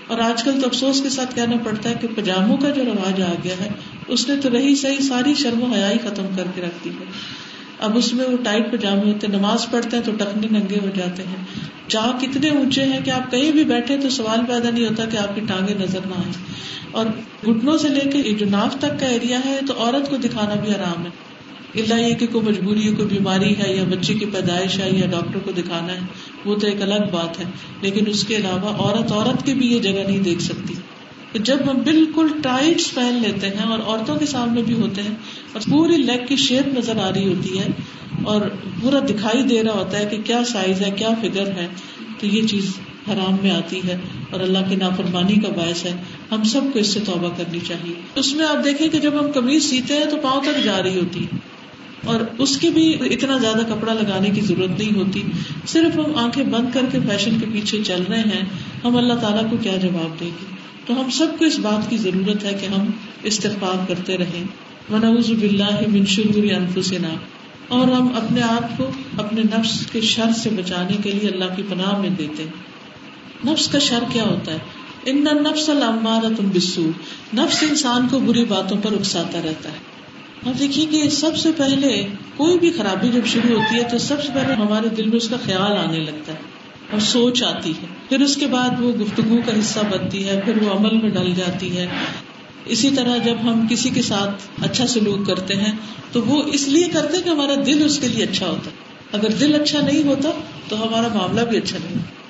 [0.07, 3.21] اور آج کل تو افسوس کے ساتھ کہنا پڑتا ہے کہ پجاموں کا جو رواج
[3.21, 3.69] آ گیا ہے،
[4.07, 7.05] اس نے تو رہی صحیح ساری شرم و حیائی ختم کر کے رکھ دی ہے۔
[7.81, 10.89] اب اس میں وہ ٹائٹ پجامے ہوتے ہیں، نماز پڑھتے ہیں تو ٹکنے ننگے ہو
[10.95, 11.43] جاتے ہیں۔
[11.87, 15.17] چاہ اتنے اونچے ہیں کہ آپ کہیں بھی بیٹھے تو سوال پیدا نہیں ہوتا کہ
[15.17, 16.31] آپ کی ٹانگیں نظر نہ آئے
[16.91, 17.05] اور
[17.47, 20.73] گٹنوں سے لے کے جو ناف تک کا ایریا ہے، تو عورت کو دکھانا بھی
[20.73, 21.09] آرام ہے۔
[21.75, 25.07] اللہ یہ کہ کوئی مجبوری ہے، کوئی بیماری ہے، یا بچے کی پیدائش ہے، یا
[25.07, 25.99] ڈاکٹر کو دکھانا ہے،
[26.45, 27.45] وہ تو ایک الگ بات ہے۔
[27.81, 30.73] لیکن اس کے علاوہ عورت عورت کی بھی یہ جگہ نہیں دیکھ سکتی۔
[31.39, 35.15] جب ہم بالکل ٹائٹ پہن لیتے ہیں، اور عورتوں کے سامنے بھی ہوتے ہیں
[35.53, 37.67] اور پوری لیگ کی شیپ نظر آ رہی ہوتی ہے
[38.23, 38.41] اور
[38.81, 41.67] پورا دکھائی دے رہا ہوتا ہے کہ کیا سائز ہے، کیا فگر ہے۔
[42.19, 42.73] تو یہ چیز
[43.09, 43.97] حرام میں آتی ہے
[44.29, 45.93] اور اللہ کی نافرمانی کا باعث ہے۔
[46.31, 49.31] ہم سب کو اس سے توبہ کرنی چاہیے۔ اس میں آپ دیکھیں کہ جب ہم
[49.31, 51.37] کمیز سیتے ہیں تو پاؤں تک جا رہی ہوتی۔ ہے
[52.05, 55.21] اور اس کی بھی اتنا زیادہ کپڑا لگانے کی ضرورت نہیں ہوتی۔
[55.67, 58.41] صرف ہم آنکھیں بند کر کے فیشن کے پیچھے چل رہے ہیں۔
[58.83, 61.97] ہم اللہ تعالیٰ کو کیا جواب دیں گے؟ تو ہم سب کو اس بات کی
[61.97, 62.85] ضرورت ہے کہ ہم
[63.23, 64.43] استغفار کرتے رہیں۔
[64.89, 67.09] ونعوذ باللہ من شرور انفسنا۔
[67.67, 71.63] اور ہم اپنے آپ کو اپنے نفس کے شر سے بچانے کے لیے اللہ کی
[71.69, 72.71] پناہ میں دیتے ہیں۔
[73.51, 74.57] نفس کا شر کیا ہوتا ہے؟
[75.05, 76.91] ان نفس العمارت بسو
[77.33, 79.91] نفس انسان کو بری باتوں پر اکساتا رہتا ہے۔
[80.45, 84.23] اب دیکھیے کہ سب سے پہلے کوئی بھی خرابی جب شروع ہوتی ہے تو سب
[84.23, 86.37] سے پہلے ہمارے دل میں اس کا خیال آنے لگتا ہے
[86.91, 90.61] اور سوچ آتی ہے۔ پھر اس کے بعد وہ گفتگو کا حصہ بنتی ہے، پھر
[90.61, 91.87] وہ عمل میں ڈل جاتی ہے۔
[92.65, 95.71] اسی طرح جب ہم کسی کے ساتھ اچھا سلوک کرتے ہیں،
[96.11, 98.69] تو وہ اس لیے کرتے کہ ہمارا دل اس کے لیے اچھا ہوتا۔
[99.11, 100.29] اگر دل اچھا نہیں ہوتا،
[100.67, 102.21] تو ہمارا معاملہ بھی اچھا نہیں۔ ہوتا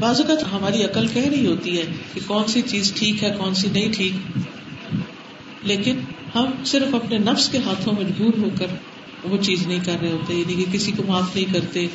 [0.00, 1.84] بعض اوقات ہماری عقل کہہ رہی ہوتی ہے
[2.14, 4.12] کہ کون سی چیز ٹھیک ہے، کون سی نہیں ٹھیک۔
[5.62, 5.98] لیکن
[6.34, 8.66] ہم صرف اپنے نفس کے ہاتھوں مجبور ہو کر
[9.24, 11.86] وہ چیز نہیں کر رہے ہوتے یعنی کہ کسی کو معاف نہیں کرتے،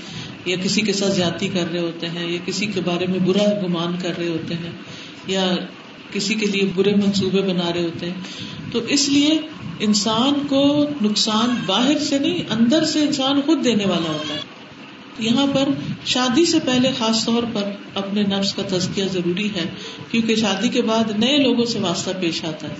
[0.46, 3.68] یا کسی کے ساتھ زیادتی کر رہے ہوتے ہیں، یا کسی کے بارے میں برا
[3.68, 4.72] گمان کر رہے ہوتے ہیں،
[5.28, 5.56] یا
[6.13, 8.13] کسی کے لیے برے منصوبے بنا رہے ہوتے ہیں۔
[8.72, 9.39] تو اس لیے
[9.80, 14.39] انسان کو نقصان باہر سے نہیں، اندر سے انسان خود دینے والا ہوتا ہے۔
[15.19, 15.69] یہاں پر
[16.06, 17.63] شادی سے پہلے خاص طور پر
[17.95, 19.69] اپنے نفس کا تزکیہ ضروری ہے،
[20.12, 22.76] کیونکہ شادی کے بعد نئے لوگوں سے واسطہ پیش آتا ہے۔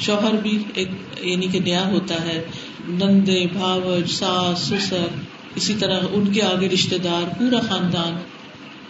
[0.00, 0.88] شوہر بھی ایک
[1.20, 2.44] یعنی کہ نیا ہوتا ہے۔
[2.88, 5.06] نندے، بھاوج، ساس، سسر،
[5.54, 8.33] اسی طرح ان کے آگے رشتے دار، پورا خاندان۔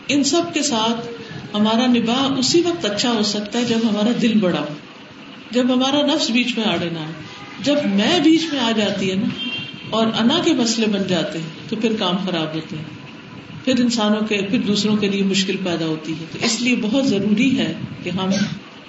[0.09, 1.07] ان سب کے ساتھ
[1.55, 4.75] ہمارا نباہ اسی وقت اچھا ہو سکتا ہے جب ہمارا دل بڑا ہو،
[5.51, 7.05] جب ہمارا نفس بیچ میں آڑے نہ
[7.63, 9.29] جب میں بیچ میں آ جاتی ہے نا
[9.91, 12.85] اور انا کے مسئلے بن جاتے ہیں، تو پھر کام خراب ہوتے ہیں۔
[13.65, 17.09] پھر انسانوں کے، پھر دوسروں کے لیے مشکل پیدا ہوتی ہے۔ تو اس لیے بہت
[17.09, 18.31] ضروری ہے کہ ہم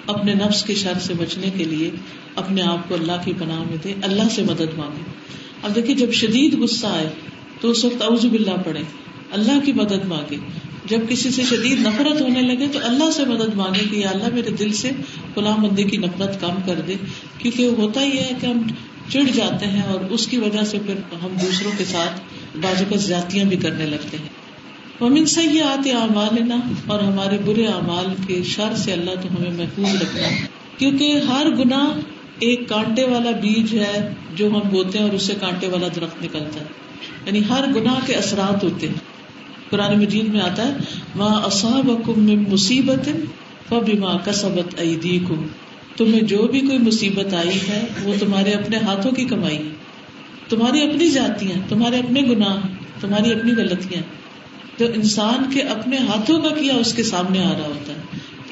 [0.06, 1.90] اپنے نفس کے شر سے بچنے کے لیے
[2.34, 5.02] اپنے آپ کو اللہ کی پناہ میں دے اللہ سے مدد مانگے
[5.62, 7.08] اب دیکھیے، جب شدید غصہ آئے
[7.60, 8.82] تو اس وقت اعوذ باللہ پڑھے
[9.32, 10.36] اللہ کی مدد مانگے
[10.88, 14.34] جب کسی سے شدید نفرت ہونے لگے تو اللہ سے مدد مانگے کہ یا اللہ
[14.34, 14.90] میرے دل سے
[15.36, 16.94] غلام بندے کی نفرت کم کر دے،
[17.38, 18.62] کیونکہ ہوتا ہی ہے کہ ہم
[19.08, 22.20] چڑ جاتے ہیں اور اس کی وجہ سے پھر ہم دوسروں کے ساتھ
[22.56, 24.28] بازو کا زیادتیاں بھی کرنے لگتے ہیں۔
[25.00, 29.28] ممن سے یہ آتے اعمال لینا اور ہمارے برے اعمال کے شر سے اللہ تو
[29.28, 30.28] ہمیں محفوظ رکھنا
[30.78, 32.00] کیونکہ ہر گناہ
[32.38, 36.24] ایک کانٹے والا بیج ہے جو ہم بوتے ہیں اور اس سے کانٹے والا درخت
[36.24, 36.64] نکلتا ہے۔
[37.26, 39.15] یعنی ہر گناہ کے اثرات ہوتے ہیں۔
[39.70, 40.72] قرآن مجید میں آتا ہے
[41.16, 43.08] ماں اصاب من مصیبت
[43.68, 45.46] فبما کسبت ایدیکم
[45.96, 49.58] تمہیں جو بھی کوئی مصیبت آئی ہے، وہ تمہارے اپنے ہاتھوں کی کمائی
[50.48, 52.56] تمہاری اپنی جاتیاں، تمہارے اپنے گناہ،
[53.00, 54.02] تمہاری اپنی غلطیاں۔
[54.78, 58.00] جو انسان کے اپنے ہاتھوں کا کیا اس کے سامنے آ رہا ہوتا ہے۔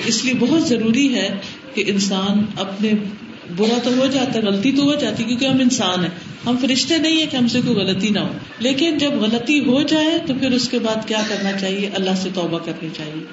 [0.07, 1.37] اس لیے بہت ضروری ہے
[1.74, 2.92] کہ انسان اپنے
[3.57, 6.11] برا تو ہو جاتا ہے، غلطی تو ہو جاتی کیونکہ ہم انسان ہیں۔
[6.46, 8.28] ہم فرشتے نہیں ہے کہ ہم سے کوئی غلطی نہ ہو۔
[8.59, 12.28] لیکن جب غلطی ہو جائے تو پھر اس کے بعد کیا کرنا چاہیے؟ اللہ سے
[12.35, 13.24] توبہ کرنی چاہیے۔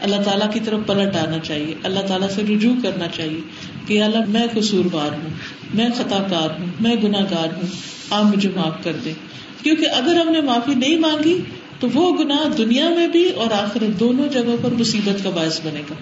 [0.00, 3.40] اللہ تعالیٰ کی طرف پلٹ آنا چاہیے۔ اللہ تعالیٰ سے رجوع کرنا چاہیے
[3.86, 5.30] کہ اللہ، میں قصور بار ہوں،
[5.74, 7.68] میں خطا کار ہوں، میں گناہ گار ہوں،
[8.10, 9.14] آپ مجھے معاف کر دیں۔
[9.62, 11.40] کیونکہ اگر ہم نے معافی نہیں مانگی
[11.80, 15.80] تو وہ گناہ دنیا میں بھی اور آخر دونوں جگہوں پر مصیبت کا باعث بنے
[15.90, 15.94] گا۔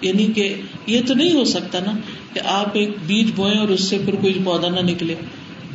[0.00, 0.54] یعنی کہ
[0.86, 1.92] یہ تو نہیں ہو سکتا نا
[2.32, 5.14] کہ آپ ایک بیج بوئیں اور اس سے پھر کوئی پودا نہ نکلے۔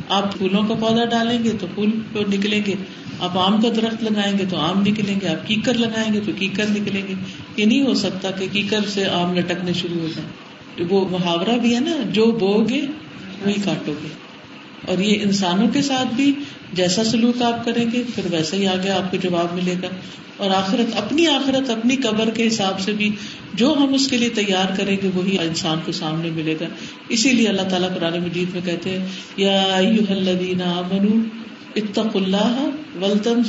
[0.08, 1.90] آپ پھولوں کا پودا ڈالیں گے تو پھول
[2.30, 2.74] نکلیں گے۔
[3.20, 6.32] آپ آم کا درخت لگائیں گے تو آم نکلیں گے۔ آپ کیکر لگائیں گے تو
[6.38, 7.14] کیکر نکلیں گے۔
[7.56, 10.44] یہ نہیں ہو سکتا کہ کیکر سے آم لٹکنے شروع ہو جائیں۔
[10.90, 12.80] وہ محاورہ بھی ہے نا، جو بو گے
[13.44, 14.23] وہی کاٹو گے۔
[14.86, 16.32] اور یہ انسانوں کے ساتھ بھی
[16.72, 19.88] جیسا سلوک آپ کریں گے، پھر ویسا ہی آگے آپ کو جواب ملے گا۔
[20.36, 23.10] اور آخرت، اپنی آخرت، اپنی قبر کے حساب سے بھی
[23.54, 26.64] جو ہم اس کے لیے تیار کریں گے، وہی انسان کو سامنے ملے گا۔
[27.08, 29.62] اسی لیے اللہ تعالیٰ قرآن مجید میں کہتے ہیں، یا
[31.76, 32.70] اتق اللہ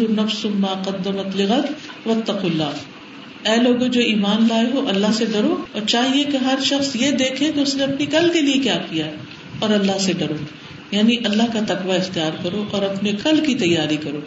[0.10, 1.66] نفس ما قدمت لغد
[2.06, 2.72] واتق اللہ۔
[3.50, 7.12] اے لوگ جو ایمان لائے ہو، اللہ سے ڈرو۔ اور چاہیے کہ ہر شخص یہ
[7.12, 9.06] دیکھے کہ اس نے اپنی کل کے لیے کیا کیا
[9.60, 13.98] اور اللہ سے ڈرو۔ یعنی اللہ کا تقوی اختیار کرو اور اپنے کل کی تیاری
[13.98, 14.20] کرو۔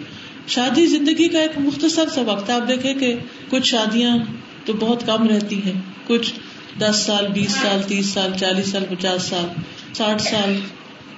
[0.46, 3.14] شادی زندگی کا ایک مختصر سا وقت آپ دیکھیں کہ
[3.50, 4.18] کچھ شادیاں
[4.64, 6.34] تو بہت کم رہتی ہیں۔ کچھ
[6.78, 9.44] دس سال، بیس سال، تیس سال، چالیس سال، پچاس سال،
[9.94, 10.56] ساٹھ سال۔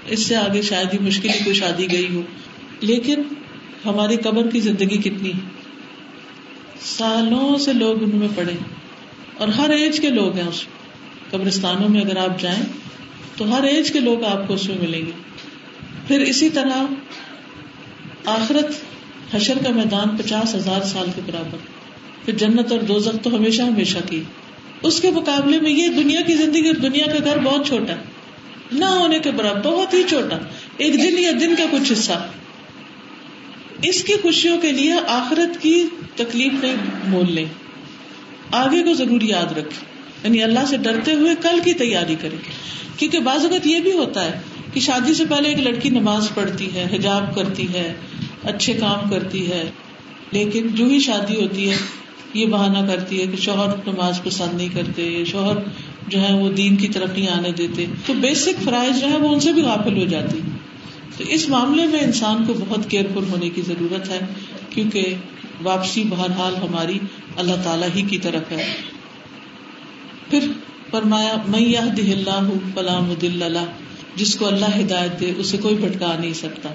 [0.07, 2.22] اس سے آگے شاید ہی مشکل کوئی شادی گئی ہو۔
[2.81, 3.22] لیکن
[3.85, 5.33] ہماری قبر کی زندگی کتنی
[6.81, 8.53] سالوں سے لوگ ان میں پڑے
[9.38, 10.64] اور ہر ایج کے لوگ ہیں اس
[11.31, 12.62] قبرستانوں میں اگر آپ جائیں
[13.37, 15.29] تو ہر ایج کے لوگ آپ کو اس میں ملیں گے۔
[16.11, 16.83] پھر اسی طرح
[18.25, 18.66] آخرت
[19.35, 21.59] حشر کا میدان پچاس ہزار سال کے برابر۔
[22.25, 24.23] پھر جنت اور دوزخ تو ہمیشہ ہمیشہ کی۔
[24.83, 27.94] اس کے مقابلے میں یہ دنیا کی زندگی اور دنیا کا گھر بہت چھوٹا
[28.73, 30.38] نہ ہونے کے برابر، بہت ہی چھوٹا۔
[30.77, 32.27] ایک دن یا دن کا کچھ حصہ۔
[33.83, 37.46] اس کی خوشیوں کے لیے آخرت کی تکلیف نہیں مول لیں۔
[38.53, 39.85] آگے کو ضرور یاد رکھے
[40.25, 42.37] یعنی اللہ سے ڈرتے ہوئے کل کی تیاری کرے
[42.96, 46.74] کیونکہ بعض اوقات یہ بھی ہوتا ہے کہ شادی سے پہلے ایک لڑکی نماز پڑھتی
[46.74, 47.94] ہے، حجاب کرتی ہے،
[48.44, 49.70] اچھے کام کرتی ہے،
[50.33, 51.76] لیکن جو ہی شادی ہوتی ہے،
[52.35, 55.56] یہ بہانا کرتی ہے کہ شوہر نماز پسند نہیں کرتے شوہر
[56.09, 59.28] جو ہے وہ دین کی طرف نہیں آنے دیتے۔ تو بیسک فرائض جو ہے وہ
[59.28, 60.40] ان سے بھی غافل ہو جاتی۔
[61.16, 64.20] تو اس معاملے میں انسان کو بہت کیئرفل ہونے کی ضرورت ہے،
[64.70, 65.14] کیونکہ
[65.62, 66.98] واپسی بہرحال ہماری
[67.37, 68.74] اللہ تعالی ہی کی طرف ہے۔
[70.30, 70.46] پھر
[70.90, 73.59] فرمایا میں یہ دہ اللہ فلام اللہ
[74.16, 76.68] جس کو اللہ ہدایت دے، اسے کوئی بھٹکا نہیں سکتا۔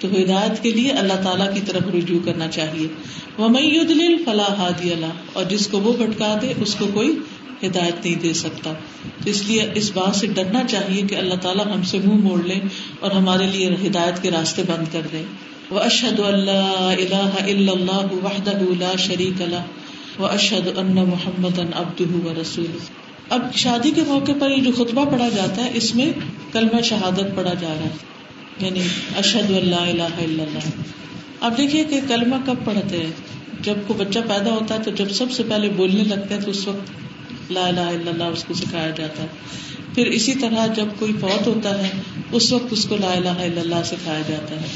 [0.00, 2.86] تو ہدایت کے لیے اللہ تعالیٰ کی طرف رجوع کرنا چاہیے۔
[3.38, 3.70] وہ میں
[4.24, 7.18] فلاح ہادی اللہ اور جس کو وہ بھٹکا دے، اس کو کوئی
[7.66, 8.72] ہدایت نہیں دے سکتا۔
[9.24, 12.42] تو اس لیے اس بات سے ڈرنا چاہیے کہ اللہ تعالیٰ ہم سے منہ موڑ
[12.42, 12.60] لے
[13.00, 15.22] اور ہمارے لیے ہدایت کے راستے بند کر دے
[15.70, 16.94] وہ اشد اللہ
[17.38, 19.64] اللہ وحدہ شریک اللہ
[20.18, 22.78] و اشد ان محمد ابد و رسول
[23.30, 26.12] اب شادی کے موقع پر یہ جو خطبہ پڑھا جاتا ہے، اس میں
[26.52, 27.96] کلمہ شہادت پڑھا جا رہا ہے۔
[28.58, 28.80] یعنی
[29.16, 30.68] اشد اللہ الہ الا اللہ۔
[31.40, 33.10] اب دیکھیے کہ کلمہ کب پڑھتے ہیں؟
[33.60, 36.50] جب کو بچہ پیدا ہوتا ہے تو جب سب سے پہلے بولنے لگتا ہے تو
[36.50, 36.90] اس وقت
[37.52, 39.28] لا الہ الا اللہ اس کو سکھایا جاتا ہے۔
[39.94, 41.90] پھر اسی طرح جب کوئی فوت ہوتا ہے،
[42.32, 44.66] اس وقت اس کو لا الہ الا اللہ سکھایا جاتا ہے۔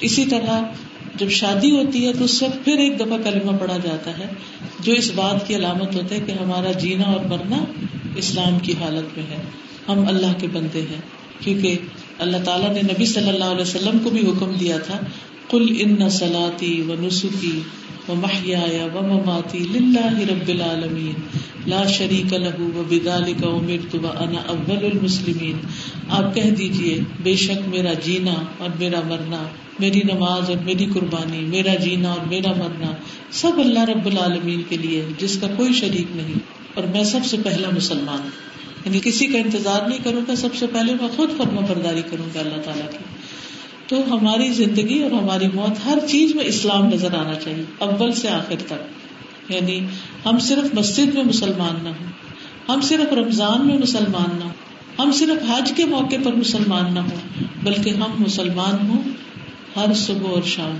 [0.00, 0.62] اسی طرح
[1.16, 4.26] جب شادی ہوتی ہے تو اس وقت پھر ایک دفعہ کلمہ پڑھا جاتا ہے،
[4.80, 7.64] جو اس بات کی علامت ہوتا ہے کہ ہمارا جینا اور مرنا
[8.16, 9.42] اسلام کی حالت میں ہے۔
[9.88, 11.00] ہم اللہ کے بندے ہیں،
[11.40, 11.76] کیونکہ
[12.18, 14.98] اللہ تعالیٰ نے نبی صلی اللہ علیہ وسلم کو بھی حکم دیا تھا
[15.50, 17.58] کل ان سلاتی و نسخی
[18.08, 19.00] و محیا و
[20.30, 21.14] رب العالمین
[21.66, 22.82] لا شریک لہو و
[23.40, 25.58] کا امرت و انا اول المسلمین
[26.08, 29.42] آپ کہہ دیجیے، بے شک میرا جینا اور میرا مرنا،
[29.78, 32.92] میری نماز اور میری قربانی، میرا جینا اور میرا مرنا،
[33.30, 36.38] سب اللہ رب العالمین کے لیے، جس کا کوئی شریک نہیں،
[36.74, 38.52] اور میں سب سے پہلا مسلمان ہوں۔
[38.84, 42.26] یعنی کسی کا انتظار نہیں کروں گا، سب سے پہلے میں خود فرما برداری کروں
[42.34, 43.21] گا اللہ تعالیٰ کی۔
[43.92, 48.28] تو ہماری زندگی اور ہماری موت ہر چیز میں اسلام نظر آنا چاہیے، اول سے
[48.28, 49.80] آخر تک۔ یعنی
[50.26, 52.06] ہم صرف مسجد میں مسلمان نہ ہوں،
[52.68, 54.52] ہم صرف رمضان میں مسلمان نہ ہوں،
[54.98, 59.02] ہم صرف حج کے موقع پر مسلمان نہ ہوں، بلکہ ہم مسلمان ہوں
[59.76, 60.76] ہر صبح اور شام،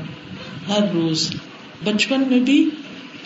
[0.68, 1.30] ہر روز۔
[1.84, 2.68] بچپن میں بھی،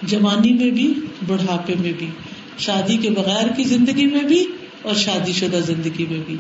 [0.02, 0.94] جوانی میں بھی،
[1.26, 2.10] بڑھاپے میں بھی،
[2.58, 4.44] شادی کے بغیر کی زندگی میں بھی
[4.82, 6.36] اور شادی شدہ زندگی میں بھی۔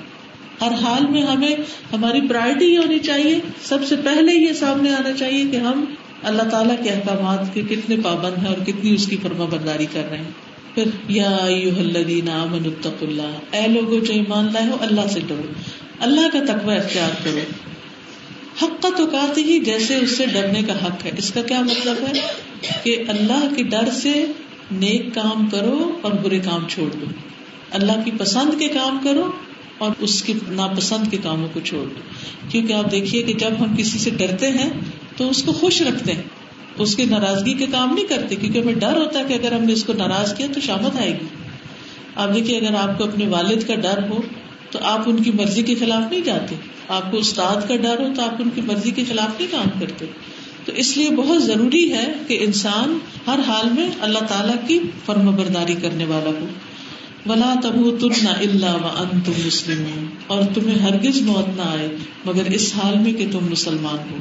[0.60, 1.56] ہر حال میں ہمیں
[1.92, 5.84] ہماری پرائرٹی یہ ہونی چاہیے، سب سے پہلے یہ سامنے آنا چاہیے کہ ہم
[6.22, 10.08] اللہ تعالیٰ کے احکامات کے کتنے پابند ہیں اور کتنی اس کی فرما برداری کر
[10.10, 10.30] رہے ہیں۔
[10.74, 15.42] پھر، یا امن اتق اللہ، اے لوگ جو ایمان لائے ہو، اللہ سے ڈرو۔
[16.00, 17.38] اللہ کا تقوی اختیار کرو۔
[18.62, 21.60] حق کا تو کہتے ہی جیسے اس سے ڈرنے کا حق ہے۔ اس کا کیا
[21.60, 22.12] مطلب ہے؟
[22.82, 24.24] کہ اللہ کے ڈر سے
[24.72, 27.06] نیک کام کرو اور برے کام چھوڑ دو۔
[27.70, 29.30] اللہ کی پسند کے کام کرو
[29.78, 32.00] اور اس کی ناپسند کے کاموں کو چھوڑ دو۔
[32.48, 34.70] کیونکہ آپ دیکھیے کہ جب ہم کسی سے ڈرتے ہیں
[35.16, 36.22] تو اس کو خوش رکھتے ہیں۔
[36.78, 39.64] اس کی ناراضگی کے کام نہیں کرتے، کیونکہ ہمیں ڈر ہوتا ہے کہ اگر ہم
[39.64, 41.26] نے اس کو ناراض کیا تو شامت آئے گی۔
[42.14, 44.20] آپ دیکھیے، اگر آپ کو اپنے والد کا ڈر ہو
[44.70, 46.54] تو آپ ان کی مرضی کے خلاف نہیں جاتے۔
[46.88, 49.80] آپ کو استاد کا ڈر ہو تو آپ ان کی مرضی کے خلاف نہیں کام
[49.80, 50.06] کرتے۔
[50.64, 55.36] تو اس لیے بہت ضروری ہے کہ انسان ہر حال میں اللہ تعالیٰ کی فرم
[55.36, 56.46] برداری کرنے والا ہو۔
[57.28, 62.44] ولا تب تم اللہ و ان تم مسلم اور تمہیں ہرگز موت نہ آئے مگر
[62.44, 64.16] اس حال میں کہ تم مسلمان ہو۔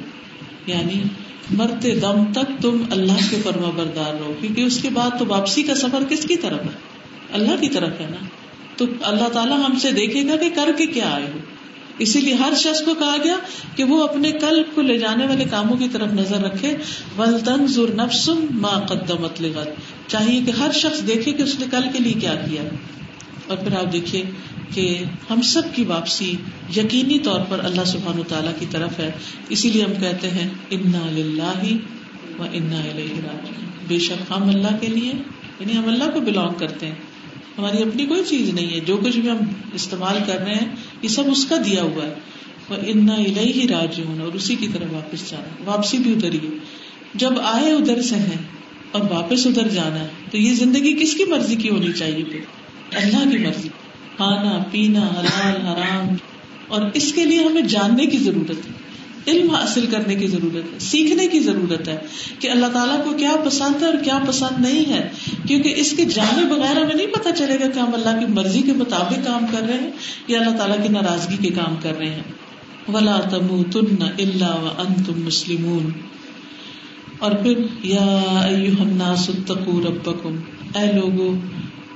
[0.65, 1.03] یعنی
[1.51, 5.63] مرتے دم تک تم اللہ کے فرما بردار رہو، کیونکہ اس کے بعد تو واپسی
[5.63, 6.77] کا سفر کس کی طرف ہے؟
[7.31, 8.25] اللہ کی طرف ہے نا۔
[8.77, 11.39] تو اللہ تعالیٰ ہم سے دیکھے گا کہ کر کے کیا آئے ہو۔
[11.99, 13.35] اسی لیے ہر شخص کو کہا گیا
[13.75, 16.77] کہ وہ اپنے کل کو لے جانے والے کاموں کی طرف نظر رکھے۔
[17.17, 19.67] ولطن ضر نفسم ماں قدمت لغت
[20.07, 22.61] چاہیے کہ ہر شخص دیکھے کہ اس نے کل کے لیے کیا کیا۔
[23.47, 24.23] اور پھر آپ دیکھیے
[24.73, 26.35] کہ ہم سب کی واپسی
[26.77, 29.11] یقینی طور پر اللہ سبحان تعالیٰ کی طرف ہے۔
[29.49, 31.63] اسی لیے ہم کہتے ہیں، انا
[32.39, 32.81] و انا
[33.87, 35.11] بے شک ہم اللہ کے لیے
[35.59, 37.14] یعنی ہم اللہ کو بلونگ کرتے ہیں۔
[37.57, 39.37] ہماری اپنی کوئی چیز نہیں ہے، جو کچھ بھی ہم
[39.73, 42.13] استعمال کر رہے ہیں، یہ سب اس کا دیا ہوا ہے۔
[42.69, 46.39] وہ انا ہی راج ہونا اور اسی کی طرف واپس جانا واپسی بھی ادھر ہی
[47.15, 48.43] جب آئے ادھر سے ہیں
[48.91, 52.39] اور واپس ادھر جانا ہے، تو یہ زندگی کس کی مرضی کی ہونی چاہیے پھر؟
[52.97, 53.67] اللہ کی مرضی۔
[54.17, 56.15] کھانا، پینا، حلال، حرام۔
[56.67, 58.84] اور اس کے لیے ہمیں جاننے کی ضرورت ہے۔
[59.27, 61.97] علم حاصل کرنے کی ضرورت ہے، سیکھنے کی ضرورت ہے
[62.39, 65.09] کہ اللہ تعالیٰ کو کیا پسند ہے اور کیا پسند نہیں ہے۔
[65.47, 68.61] کیونکہ اس کے جانے بغیر ہمیں نہیں پتا چلے گا کہ ہم اللہ کی مرضی
[68.61, 69.91] کے مطابق کام کر رہے ہیں
[70.27, 72.23] یا اللہ تعالیٰ کی ناراضگی کے کام کر رہے ہیں۔
[72.93, 75.89] ولا تم تن اللہ و ان تم مسلم
[77.19, 80.35] اور پھر، یا ستقو ربکم۔
[80.75, 81.35] اے لوگو،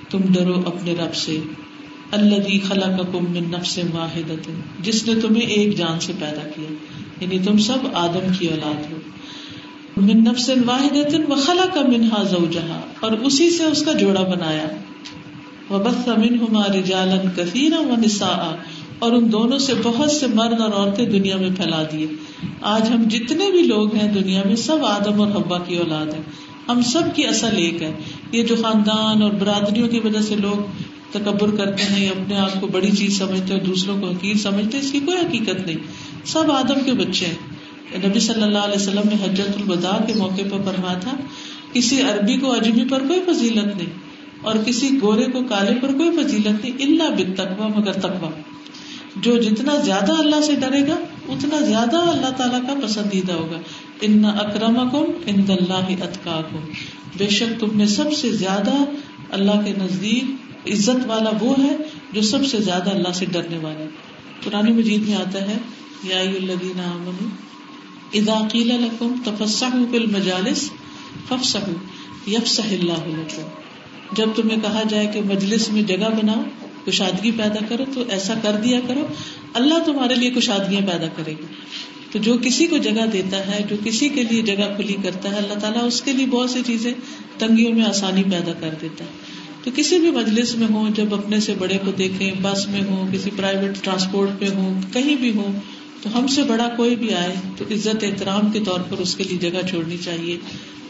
[0.10, 1.40] تم ڈرو اپنے رب سے۔
[2.12, 4.32] اللہ خلا کا کم نفس واحد
[4.80, 6.74] جس نے تمہیں ایک جان سے پیدا کیا۔
[7.20, 8.98] یعنی تم سب آدم کی اولاد ہو۔
[9.98, 10.98] من نفس واحد
[11.30, 14.68] و خلا کا منہا زوجہا۔ اور اسی سے اس کا جوڑا بنایا۔
[15.74, 18.24] وبث منہما رجالا کثیرا و
[19.00, 22.08] اور ان دونوں سے بہت سے مرد اور عورتیں دنیا میں پھیلا دیے۔
[22.62, 26.22] آج ہم جتنے بھی لوگ ہیں دنیا میں سب آدم اور حبا کی اولاد ہیں۔
[26.70, 27.92] ہم سب کی اصل ایک ہے
[28.32, 32.62] یہ جو خاندان اور برادریوں کی وجہ سے لوگ تکبر کرتے ہیں یا اپنے آپ
[32.62, 35.78] کو بڑی چیز سمجھتے ہیں دوسروں کو حقیق سمجھتے ہیں، اس کی کوئی حقیقت نہیں۔
[36.26, 40.42] سب آدم کے بچے ہیں۔ نبی صلی اللہ علیہ وسلم نے حجرت البدا کے موقع
[40.52, 41.16] پر فرمایا تھا،
[41.74, 43.98] کسی عربی کو اجمی پر کوئی فضیلت نہیں،
[44.42, 48.30] اور کسی گورے کو کالے پر کوئی فضیلت نہیں اللہ بن تقوا مگر تقوا
[49.16, 50.96] جو جتنا زیادہ اللہ سے ڈرے گا،
[51.30, 53.58] اتنا زیادہ اللہ تعالیٰ کا پسندیدہ ہوگا۔
[54.02, 56.40] ان اکرم کم ان اللہ اطکا
[57.18, 58.76] بے شک تم میں سب سے زیادہ
[59.30, 61.76] اللہ کے نزدیک عزت والا وہ ہے
[62.14, 63.86] جو سب سے زیادہ اللہ سے ڈرنے والا
[64.44, 65.58] پرانی مجید میں آتا ہے
[66.04, 67.30] یا الذین آمنوا
[68.14, 70.72] اذا قیل لکم تفسحوا فی المجالس
[71.28, 73.42] فافسحوا یفسح اللہ لکم۔
[74.12, 76.44] جب تمہیں کہا جائے کہ مجلس میں جگہ بناؤ،
[76.86, 79.08] کشادگی پیدا کرو، تو ایسا کر دیا کرو۔
[79.54, 81.46] اللہ تمہارے لیے کشادگیاں پیدا کرے گی۔
[82.12, 85.38] تو جو کسی کو جگہ دیتا ہے، جو کسی کے لیے جگہ کھلی کرتا ہے،
[85.38, 86.94] اللہ تعالیٰ اس کے لیے بہت سی چیزیں
[87.38, 89.10] تنگیوں میں آسانی پیدا کر دیتا ہے۔
[89.64, 93.14] تو کسی بھی مجلس میں ہوں، جب اپنے سے بڑے کو دیکھیں، بس میں ہوں،
[93.14, 95.60] کسی پرائیویٹ ٹرانسپورٹ پہ ہوں، کہیں بھی ہوں
[96.02, 99.24] تو ہم سے بڑا کوئی بھی آئے تو عزت احترام کے طور پر اس کے
[99.24, 100.38] لیے جگہ چھوڑنی چاہیے۔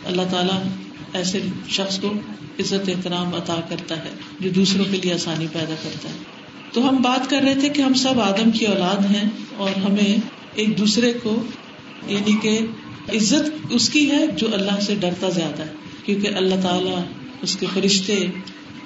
[0.05, 0.61] اللہ تعالیٰ
[1.13, 2.13] ایسے شخص کو
[2.59, 6.17] عزت احترام عطا کرتا ہے جو دوسروں کے لیے آسانی پیدا کرتا ہے۔
[6.71, 10.17] تو ہم بات کر رہے تھے کہ ہم سب آدم کی اولاد ہیں اور ہمیں
[10.55, 11.43] ایک دوسرے کو
[12.07, 12.59] یعنی کہ
[13.15, 15.73] عزت اس کی ہے جو اللہ سے ڈرتا زیادہ ہے،
[16.05, 17.03] کیونکہ اللہ تعالیٰ
[17.41, 18.25] اس کے فرشتے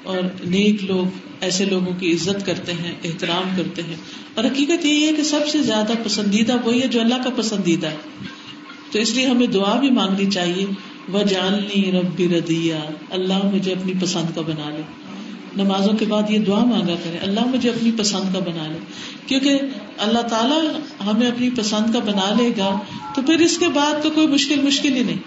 [0.04, 3.96] اور نیک لوگ ایسے لوگوں کی عزت کرتے ہیں، احترام کرتے ہیں۔
[4.36, 7.88] اور حقیقت یہی ہے کہ سب سے زیادہ پسندیدہ وہی ہے جو اللہ کا پسندیدہ
[7.88, 7.96] ہے۔
[8.92, 10.66] تو اس لیے ہمیں دعا بھی مانگنی چاہیے۔
[11.08, 14.82] وہ جاننی ربی ردیا اللہ مجھے اپنی پسند کا بنا لے۔
[15.56, 18.78] نمازوں کے بعد یہ دعا مانگا کرے۔ اللہ مجھے اپنی پسند کا بنا لے۔
[19.28, 19.60] کیونکہ
[19.98, 20.62] اللہ تعالیٰ
[21.06, 22.80] ہمیں اپنی پسند کا بنا لے گا
[23.16, 25.18] تو پھر اس کے بعد تو کوئی مشکل مشکل ہی نہیں۔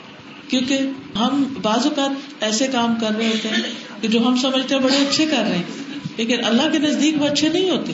[0.49, 0.79] کیونکہ
[1.19, 3.63] ہم بعض اوقات ایسے کام کر رہے ہوتے ہیں
[4.01, 5.63] کہ جو ہم سمجھتے ہیں بڑے اچھے کر رہے ہیں،
[6.17, 7.93] لیکن اللہ کے نزدیک وہ اچھے نہیں ہوتے۔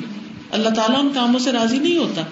[0.51, 2.23] اللہ تعالیٰ ان کاموں سے راضی نہیں ہوتا۔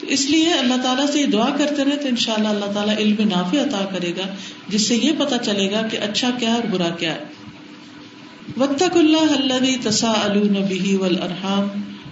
[0.00, 2.72] تو اس لیے اللہ تعالیٰ سے یہ دعا کرتے رہے تو ان شاء اللہ اللہ
[2.74, 4.34] تعالیٰ علم نافع عطا کرے گا،
[4.68, 7.24] جس سے یہ پتا چلے گا کہ اچھا کیا اور برا کیا ہے۔
[8.56, 11.68] وطق اللہ اللہ تسا النبی ولرحام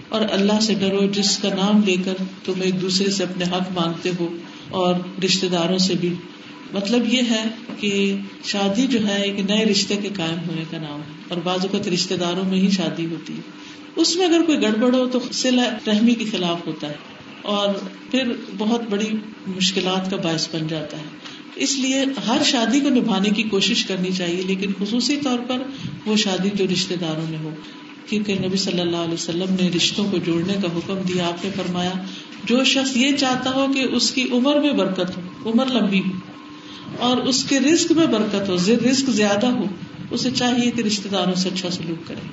[0.09, 2.15] اور اللہ سے ڈرو جس کا نام لے کر
[2.45, 4.37] تم ایک دوسرے سے اپنے حق مانگتے ہو
[4.71, 6.15] اور رشتے داروں سے بھی۔
[6.75, 7.43] مطلب یہ ہے
[7.81, 11.59] کہ شادی جو ہے ایک نئے رشتے کے قائم ہونے کا نام ہے اور بعض
[11.63, 13.41] اوقات رشتے داروں میں ہی شادی ہوتی ہے۔
[13.97, 16.95] اس میں اگر کوئی گڑبڑ ہو تو سلا رحمی کے خلاف ہوتا ہے
[17.43, 17.69] اور
[18.11, 19.09] پھر بہت بڑی
[19.47, 21.03] مشکلات کا باعث بن جاتا ہے۔
[21.57, 25.63] اس لیے ہر شادی کو نبھانے کی کوشش کرنی چاہیے، لیکن خصوصی طور پر
[26.07, 27.51] وہ شادی جو رشتے داروں میں ہو۔
[28.07, 31.51] کیونکہ نبی صلی اللہ علیہ وسلم نے رشتوں کو جوڑنے کا حکم دیا، آپ نے
[31.57, 31.93] فرمایا،
[32.45, 36.34] جو شخص یہ چاہتا ہو کہ اس کی عمر میں برکت ہو، عمر لمبی ہو
[36.99, 38.57] اور اس کے رسک میں برکت ہو
[38.91, 39.65] رسک زیادہ ہو،
[40.11, 42.27] اسے چاہیے کہ رشتے داروں سے اچھا سلوک کرے۔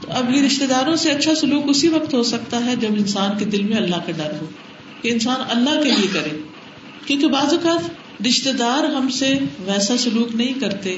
[0.00, 3.38] تو اب یہ رشتے داروں سے اچھا سلوک اسی وقت ہو سکتا ہے جب انسان
[3.38, 4.46] کے دل میں اللہ کا ڈر ہو،
[5.02, 6.38] کہ انسان اللہ کے لیے کرے۔
[7.06, 7.90] کیونکہ بعض اوقات
[8.26, 10.96] رشتے دار ہم سے ویسا سلوک نہیں کرتے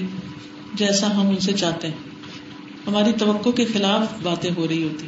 [0.75, 1.95] جیسا ہم ان سے چاہتے ہیں۔
[2.87, 5.07] ہماری توقع کے خلاف باتیں ہو رہی ہوتی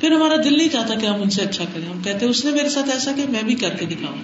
[0.00, 2.50] پھر ہمارا دل نہیں چاہتا کہ ہم ان سے اچھا کریں۔ ہم کہتے اس نے
[2.50, 4.16] میرے ساتھ ایسا کہ میں بھی کر کے دکھاؤں۔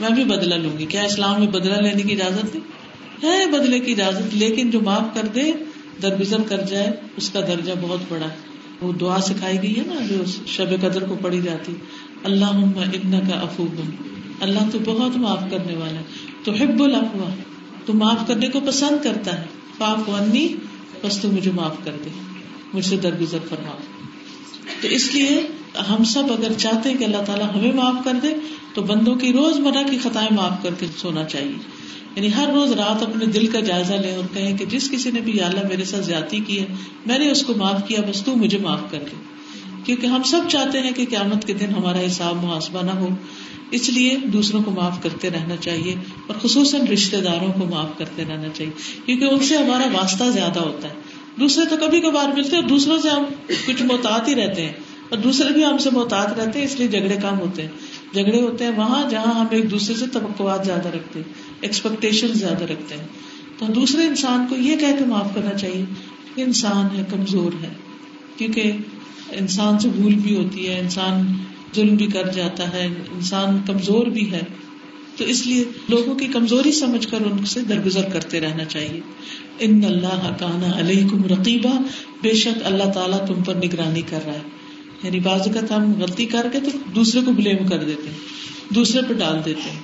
[0.00, 2.80] میں بھی بدلا لوں گی۔ کیا اسلام میں بدلا لینے کی اجازت نہیں
[3.22, 5.52] ہے بدلے کی اجازت، لیکن جو معاف کر دے،
[6.02, 6.86] درگزر کر جائے،
[7.16, 8.36] اس کا درجہ بہت بڑا ہے۔
[8.80, 11.72] وہ دعا سکھائی گئی ہے نا، جو شب قدر کو پڑھی جاتی۔
[12.24, 13.80] اللہ ابن کا افوب
[14.40, 16.04] اللہ تو بہت معاف کرنے والا ہے۔
[16.44, 17.34] تو حب الافوا
[17.86, 19.44] تو معاف کرنے کو پسند کرتا ہے۔
[19.78, 20.48] پاک ونی
[21.02, 22.10] بس تو مجھے معاف کر دے۔
[22.74, 23.76] مجھ سے درگزر فرما۔
[24.80, 25.46] تو اس لیے
[25.78, 28.34] ہم سب اگر چاہتے ہیں کہ اللہ تعالیٰ ہمیں معاف کر دے،
[28.74, 31.52] تو بندوں کی روز مرہ کی خطائیں معاف کر کے سونا چاہیے۔
[32.16, 35.20] یعنی ہر روز رات اپنے دل کا جائزہ لیں اور کہیں کہ جس کسی نے
[35.20, 36.66] بھی اللہ میرے ساتھ زیادتی کی ہے،
[37.06, 39.16] میں نے اس کو معاف کیا، بس تو مجھے معاف کر دے۔
[39.84, 43.08] کیونکہ ہم سب چاہتے ہیں کہ قیامت کے دن ہمارا حساب محاسبہ نہ ہو،
[43.70, 45.94] اس لیے دوسروں کو معاف کرتے رہنا چاہیے
[46.26, 48.72] اور خصوصاً رشتے داروں کو معاف کرتے رہنا چاہیے،
[49.06, 50.94] کیونکہ ان سے ہمارا واسطہ زیادہ ہوتا ہے۔
[51.40, 53.24] دوسرے تو کبھی کبھار ملتے اور دوسروں سے ہم
[53.66, 54.72] کچھ محتاط ہی رہتے ہیں۔
[55.10, 57.68] اور دوسرے بھی ہم سے محتاط رہتے ہیں، اس لیے جھگڑے کام ہوتے ہیں۔
[58.12, 62.64] جھگڑے ہوتے ہیں وہاں جہاں ہم ایک دوسرے سے توقعات زیادہ رکھتے ہیں ایکسپیکٹیشن زیادہ
[62.64, 63.06] رکھتے ہیں۔
[63.58, 65.84] تو دوسرے انسان کو یہ کہہ کے معاف کرنا چاہیے
[66.34, 67.68] کہ انسان ہے، کمزور ہے۔
[68.36, 68.72] کیونکہ
[69.30, 71.32] انسان سے بھول بھی ہوتی ہے، انسان
[71.76, 74.40] ظلم بھی کر جاتا ہے، انسان کمزور بھی ہے۔
[75.16, 79.00] تو اس لیے لوگوں کی کمزوری سمجھ کر ان سے درگزر کرتے رہنا چاہیے۔
[79.58, 81.82] ان اللہ کانا علیہ کم رقیبہ
[82.22, 84.59] بے شک اللہ تعالیٰ تم پر نگرانی کر رہا ہے۔
[85.02, 88.16] یعنی بعض اوقات ہم غلطی کر کے تو دوسرے کو بلیم کر دیتے ہیں،
[88.74, 89.78] دوسرے پہ ڈال دیتے ہیں۔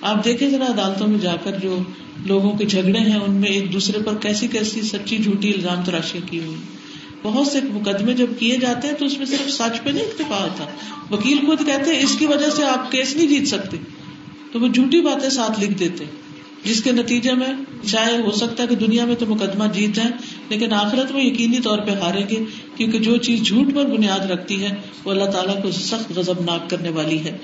[0.00, 1.78] آپ دیکھیں ذرا عدالتوں میں جا کر جو
[2.26, 6.30] لوگوں کے جھگڑے ہیں، ان میں ایک دوسرے پر کیسی کیسی سچی جھوٹی الزام تراشیاں
[6.30, 6.56] کی ہوئی۔
[7.22, 10.60] بہت سے مقدمے جب کیے جاتے ہیں تو اس میں صرف سچ پہ نہیں اتفاق
[10.60, 10.64] ہوتا۔
[11.10, 13.76] وکیل خود کہتے ہیں، اس کی وجہ سے آپ کیس نہیں جیت سکتے۔
[14.52, 16.04] تو وہ جھوٹی باتیں ساتھ لکھ دیتے
[16.64, 17.46] جس کے نتیجے میں
[17.86, 20.10] چاہے ہو سکتا ہے کہ دنیا میں تو مقدمہ جیت جائیں۔
[20.48, 22.44] لیکن آخرت میں یقینی طور پہ ہاریں گے،
[22.76, 24.74] کیونکہ جو چیز جھوٹ پر بنیاد رکھتی ہے،
[25.04, 27.38] وہ اللہ تعالیٰ کو سخت غزب ناک کرنے والی ہے۔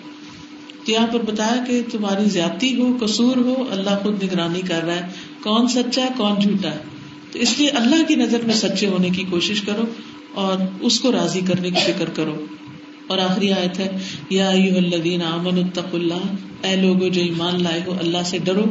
[0.85, 4.97] تو یہاں پر بتایا کہ تمہاری زیادتی ہو، قصور ہو، اللہ خود نگرانی کر رہا
[4.97, 5.07] ہے۔
[5.43, 6.79] کون سچا ہے، کون جھوٹا ہے؟
[7.33, 9.85] تو اس لیے اللہ کی نظر میں سچے ہونے کی کوشش کرو
[10.35, 12.47] اور اس کو راضی کرنے کی فکر کرو۔
[13.07, 13.99] اور آخری آیت ہے،
[14.31, 18.65] یا الذین آمنوا اتقوا اللہ۔ اے لوگو، جو ایمان لائے ہو، اللہ سے ڈرو۔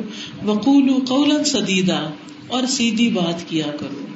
[0.46, 2.10] وقولوا قولا سدیدا۔
[2.48, 4.07] اور سیدھی بات کیا کرو۔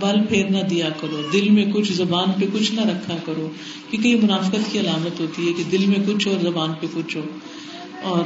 [0.00, 3.50] بل پھیر نہ دیا کرو۔ دل میں کچھ زبان پہ کچھ نہ رکھا کرو،
[3.90, 7.16] کیونکہ یہ منافقت کی علامت ہوتی ہے کہ دل میں کچھ ہو زبان پہ کچھ
[7.16, 7.22] ہو۔
[8.02, 8.24] اور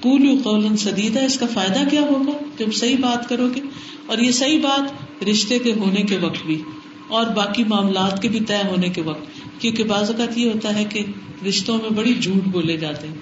[0.00, 3.60] قول قول سدیدہ اس کا فائدہ کیا ہوگا؟ جب صحیح بات کرو گے۔
[4.06, 6.62] اور یہ صحیح بات رشتے کے ہونے کے وقت بھی،
[7.08, 10.84] اور باقی معاملات کے بھی طے ہونے کے وقت۔ کیونکہ بعض اوقات یہ ہوتا ہے
[10.84, 11.04] کہ
[11.48, 13.14] رشتوں میں بڑی جھوٹ بولے جاتے ہیں،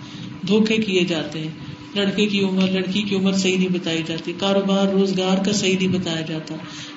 [0.47, 1.51] دھوکے کیے جاتے ہیں۔
[1.99, 5.99] لڑکے کی عمر، لڑکی کی عمر صحیح نہیں بتائی جاتی، کاروبار، روزگار کا صحیح نہیں
[5.99, 6.55] بتایا جاتا۔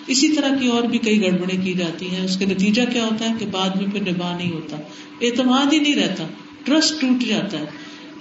[0.08, 3.30] اسی طرح کی اور بھی کئی گڑبڑے کی جاتی ہیں۔ اس کا نتیجہ کیا ہوتا
[3.30, 4.78] ہے کہ بعد میں پھر نباہ نہیں ہوتا،
[5.22, 6.24] اعتماد ہی نہیں رہتا،
[6.64, 7.66] ٹرسٹ ٹوٹ جاتا ہے۔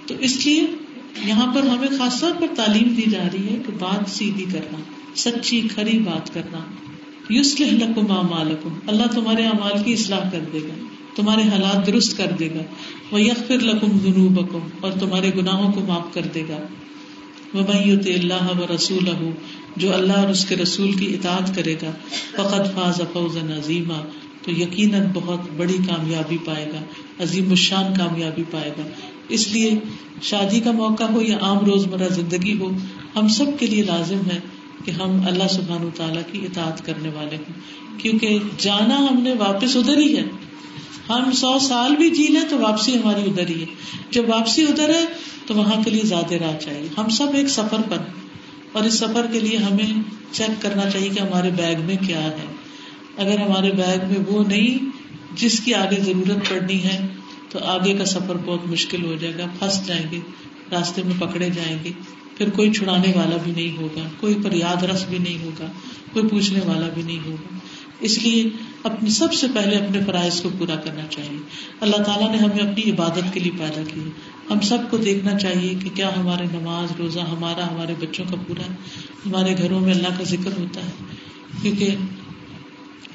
[0.07, 0.63] تو اس لیے
[1.25, 4.77] یہاں پر ہمیں خاص طور پر تعلیم دی جا رہی ہے کہ بات سیدھی کرنا،
[5.15, 6.59] سچی کھری بات کرنا۔
[7.29, 12.31] یوس لکم مالکم اللہ تمہارے امال کی اصلاح کر دے گا۔ تمہارے حالات درست کر
[12.39, 12.61] دے گا۔
[13.11, 16.57] وہ یکفر لکم ذنوبکم اور تمہارے گناہوں کو معاف کر دے گا۔
[17.53, 17.63] وہ
[18.05, 19.09] اللہ و رسول
[19.77, 21.91] جو اللہ اور اس کے رسول کی اطاعت کرے گا
[22.31, 23.93] فقط فاز فوزا عظیمہ
[24.43, 26.81] تو یقیناً بہت بڑی کامیابی پائے گا،
[27.23, 28.83] عظیم الشان کامیابی پائے گا۔
[29.29, 29.79] اس لیے
[30.21, 32.71] شادی کا موقع ہو یا عام روز مرہ زندگی ہو،
[33.15, 34.39] ہم سب کے لیے لازم ہے
[34.85, 37.53] کہ ہم اللہ سبحان تعالیٰ کی اطاعت کرنے والے ہوں۔
[37.97, 40.23] کیونکہ جانا ہم نے واپس ادھر ہی ہے۔
[41.17, 43.65] ہم سو سال بھی جی لیں تو واپسی ہماری ادھر ہی ہے۔
[44.11, 45.05] جب واپسی ادھر ہے
[45.45, 47.97] تو وہاں کے لیے زیادہ راہ چاہیے۔ ہم سب ایک سفر پر
[48.71, 50.01] اور اس سفر کے لیے ہمیں
[50.31, 52.45] چیک کرنا چاہیے کہ ہمارے بیگ میں کیا ہے۔
[53.17, 54.89] اگر ہمارے بیگ میں وہ نہیں
[55.35, 57.07] جس کی آگے ضرورت پڑنی ہے
[57.49, 60.19] تو آگے کا سفر بہت مشکل ہو جائے گا۔ پھنس جائیں گے،
[60.71, 61.91] راستے میں پکڑے جائیں گے۔
[62.37, 65.65] پھر کوئی چھڑانے والا بھی نہیں ہوگا، کوئی پر یاد رس بھی نہیں ہوگا،
[66.13, 67.57] کوئی پوچھنے والا بھی نہیں ہوگا۔
[67.99, 68.49] اس لیے
[68.83, 71.37] اپنی سب سے پہلے اپنے فرائض کو پورا کرنا چاہیے۔
[71.79, 74.01] اللہ تعالیٰ نے ہمیں اپنی عبادت کے لیے پیدا کی۔
[74.49, 78.73] ہم سب کو دیکھنا چاہیے کہ کیا ہمارے نماز، روزہ ہمارا، ہمارے بچوں کا پورا
[79.25, 80.91] ہمارے گھروں میں اللہ کا ذکر ہوتا ہے۔
[81.61, 81.95] کیونکہ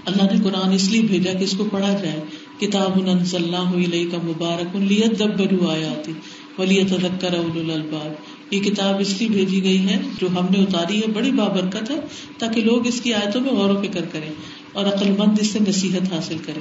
[0.05, 2.21] اللہ نے قرآن اس لیے بھیجا کہ اس کو پڑھا جائے۔
[2.59, 2.99] کتاب
[3.33, 6.13] اللہ علیہ کا مبارک لیت دب برو آیا آتی
[6.59, 8.13] ولی تذکر الباب
[8.55, 12.01] یہ کتاب اس لیے بھیجی گئی ہے جو ہم نے اتاری ہے، بڑی بابرکت ہے،
[12.39, 14.31] تاکہ لوگ اس کی آیتوں میں غور و فکر کریں۔
[14.77, 16.61] اور عقل مند اس سے نصیحت حاصل کرے۔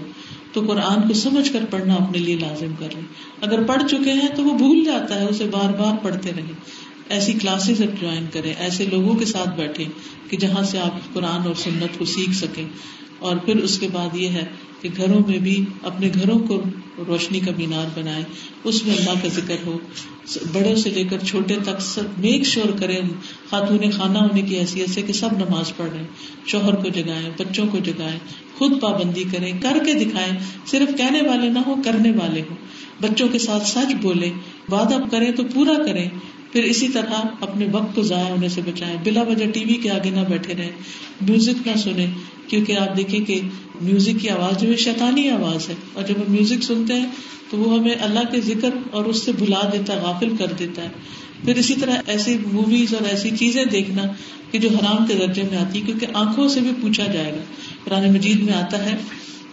[0.53, 3.01] تو قرآن کو سمجھ کر پڑھنا اپنے لیے لازم کر لیں
[3.41, 6.53] اگر پڑھ چکے ہیں تو وہ بھول جاتا ہے، اسے بار بار پڑھتے رہے۔
[7.09, 9.85] ایسی کلاسز اب جوائن کرے ایسے لوگوں کے ساتھ بیٹھے
[10.29, 12.65] کہ جہاں سے آپ قرآن اور سنت کو سیکھ سکیں۔
[13.19, 14.45] اور پھر اس کے بعد یہ ہے
[14.81, 16.63] کہ گھروں میں بھی اپنے گھروں کو
[17.07, 18.23] روشنی کا مینار بنائے
[18.63, 19.77] اس میں اللہ کا ذکر ہو۔
[20.53, 23.01] بڑے سے لے کر چھوٹے تک سب میک شور کریں۔
[23.49, 26.07] خاتون خانہ ہونے کی حیثیت سے کہ سب نماز پڑھ رہے ہیں۔
[26.45, 28.19] شوہر کو جگائیں، بچوں کو جگائیں،
[28.57, 30.31] خود پابندی کریں، کر کے دکھائیں۔
[30.65, 32.55] صرف کہنے والے نہ ہو کرنے والے ہوں۔
[33.01, 34.31] بچوں کے ساتھ سچ بولے
[34.71, 36.09] وعدہ کریں تو پورا کریں۔
[36.55, 39.91] پھر اسی طرح اپنے وقت کو ضائع ہونے سے بچائیں۔ بلا وجہ ٹی وی کے
[39.91, 40.71] آگے نہ بیٹھے رہے
[41.21, 42.07] میوزک نہ سنیں۔
[42.47, 43.41] کیونکہ آپ دیکھیں کہ
[43.81, 47.05] میوزک کی آواز جو ہے شیطانی آواز ہے۔ اور جب ہم میوزک سنتے ہیں
[47.49, 50.81] تو وہ ہمیں اللہ کے ذکر اور اس سے بھلا دیتا ہے، غافل کر دیتا
[50.81, 50.87] ہے۔
[51.45, 54.01] پھر اسی طرح ایسی موویز اور ایسی چیزیں دیکھنا
[54.51, 57.43] کہ جو حرام کے درجے میں آتی، کیونکہ آنکھوں سے بھی پوچھا جائے گا۔
[57.83, 58.97] قرآن مجید میں آتا ہے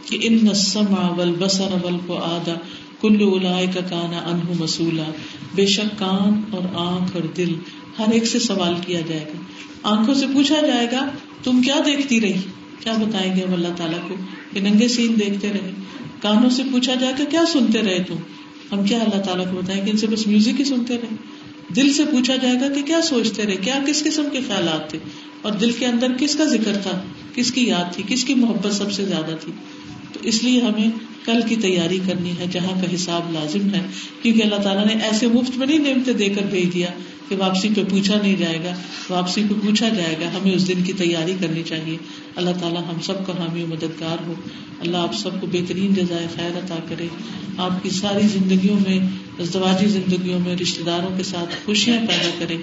[0.06, 2.54] کہ ان نسم اول بسر اول کو آدا
[3.02, 5.02] کلو کا کانا انہ مسولہ
[5.54, 7.54] بے شک کان اور آنکھ اور دل
[7.98, 9.42] ہر ایک سے سوال کیا جائے گا۔
[9.82, 11.08] آنکھوں سے پوچھا جائے گا،
[11.42, 12.40] تم کیا دیکھتی رہی؟
[12.80, 14.14] کیا بتائیں گے ہم اللہ تعالیٰ کو؟
[14.52, 15.70] کہ ننگے سین دیکھتے رہے۔
[16.22, 18.14] کانوں سے پوچھا جائے گا، کیا سنتے رہے تم؟
[18.72, 21.14] ہم کیا اللہ تعالیٰ کو بتائیں گے؟ ان سے بس میوزک ہی سنتے رہے۔
[21.76, 24.98] دل سے پوچھا جائے گا کہ کیا سوچتے رہے؟ کیا کس قسم کے خیالات تھے؟
[25.42, 27.02] اور دل کے اندر کس کا ذکر تھا؟
[27.34, 29.52] کس کی یاد تھی؟ کس کی محبت سب سے زیادہ تھی؟
[30.12, 30.90] تو اس لیے ہمیں
[31.26, 33.82] کل کی تیاری کرنی ہے، جہاں کا حساب لازم ہے۔
[34.22, 36.86] کیونکہ اللہ تعالیٰ نے ایسے مفت میں نہیں نعمتیں دے کر بھیج دیا
[37.28, 38.74] کہ واپسی پہ پوچھا نہیں جائے گا،
[39.10, 41.96] واپسی پہ پوچھا جائے گا، ہمیں اس دن کی تیاری کرنی چاہیے۔
[42.36, 44.34] اللہ تعالیٰ ہم سب کا حامی مددگار ہو۔
[44.80, 47.08] اللہ آپ سب کو بہترین جزائے خیر عطا کرے۔
[47.56, 48.98] آپ کی ساری زندگیوں میں،
[49.38, 52.56] ازدواجی زندگیوں میں رشتے داروں کے ساتھ خوشیاں پیدا کرے۔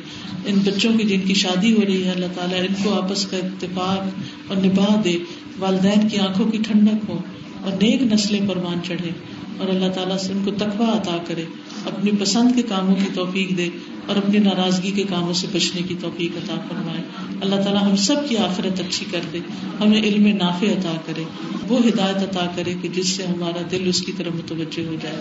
[0.45, 3.37] ان بچوں کی جن کی شادی ہو رہی ہے، اللہ تعالیٰ ان کو آپس کا
[3.37, 5.17] اتفاق اور نباہ دے۔
[5.59, 7.19] والدین کی آنکھوں کی ٹھنڈک ہو۔
[7.63, 9.09] اور نیک نسلیں پروان چڑھے
[9.57, 11.43] اور اللہ تعالیٰ سے ان کو تقوی عطا کرے،
[11.85, 13.69] اپنی پسند کے کاموں کی توفیق دے
[14.05, 18.15] اور اپنی ناراضگی کے کاموں سے بچنے کی توفیق عطا فرمائے۔ اللہ تعالیٰ ہم سب
[18.29, 19.39] کی آخرت اچھی کر دے،
[19.79, 21.23] ہمیں علم نافع عطا کرے،
[21.67, 25.17] وہ ہدایت عطا کرے کہ جس سے ہمارا دل اس کی طرف متوجہ ہو جائے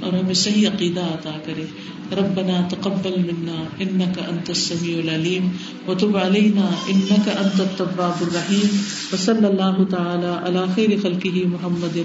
[0.00, 1.64] اور ہمیں صحیح عقیدہ عطا کرے۔
[2.12, 5.48] ربنا تقبل منا انك انت السميع العليم
[5.88, 8.76] وتب علينا انك انت التواب الرحيم
[9.12, 11.96] وصلى الله تعالى على خير خلقه محمد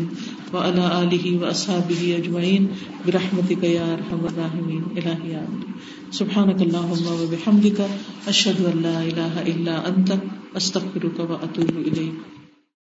[0.54, 2.68] وعلى آله وأصحابه أجمعين.
[3.08, 4.84] برحمتك يا أرحم الراحمين.
[4.98, 5.64] إلهي آمين.
[6.12, 7.90] سبحانك اللهم وبحمدك،
[8.28, 10.18] أشهد أن لا إله إلا أنت،
[10.58, 12.39] أستغفرك وأتوب إليك.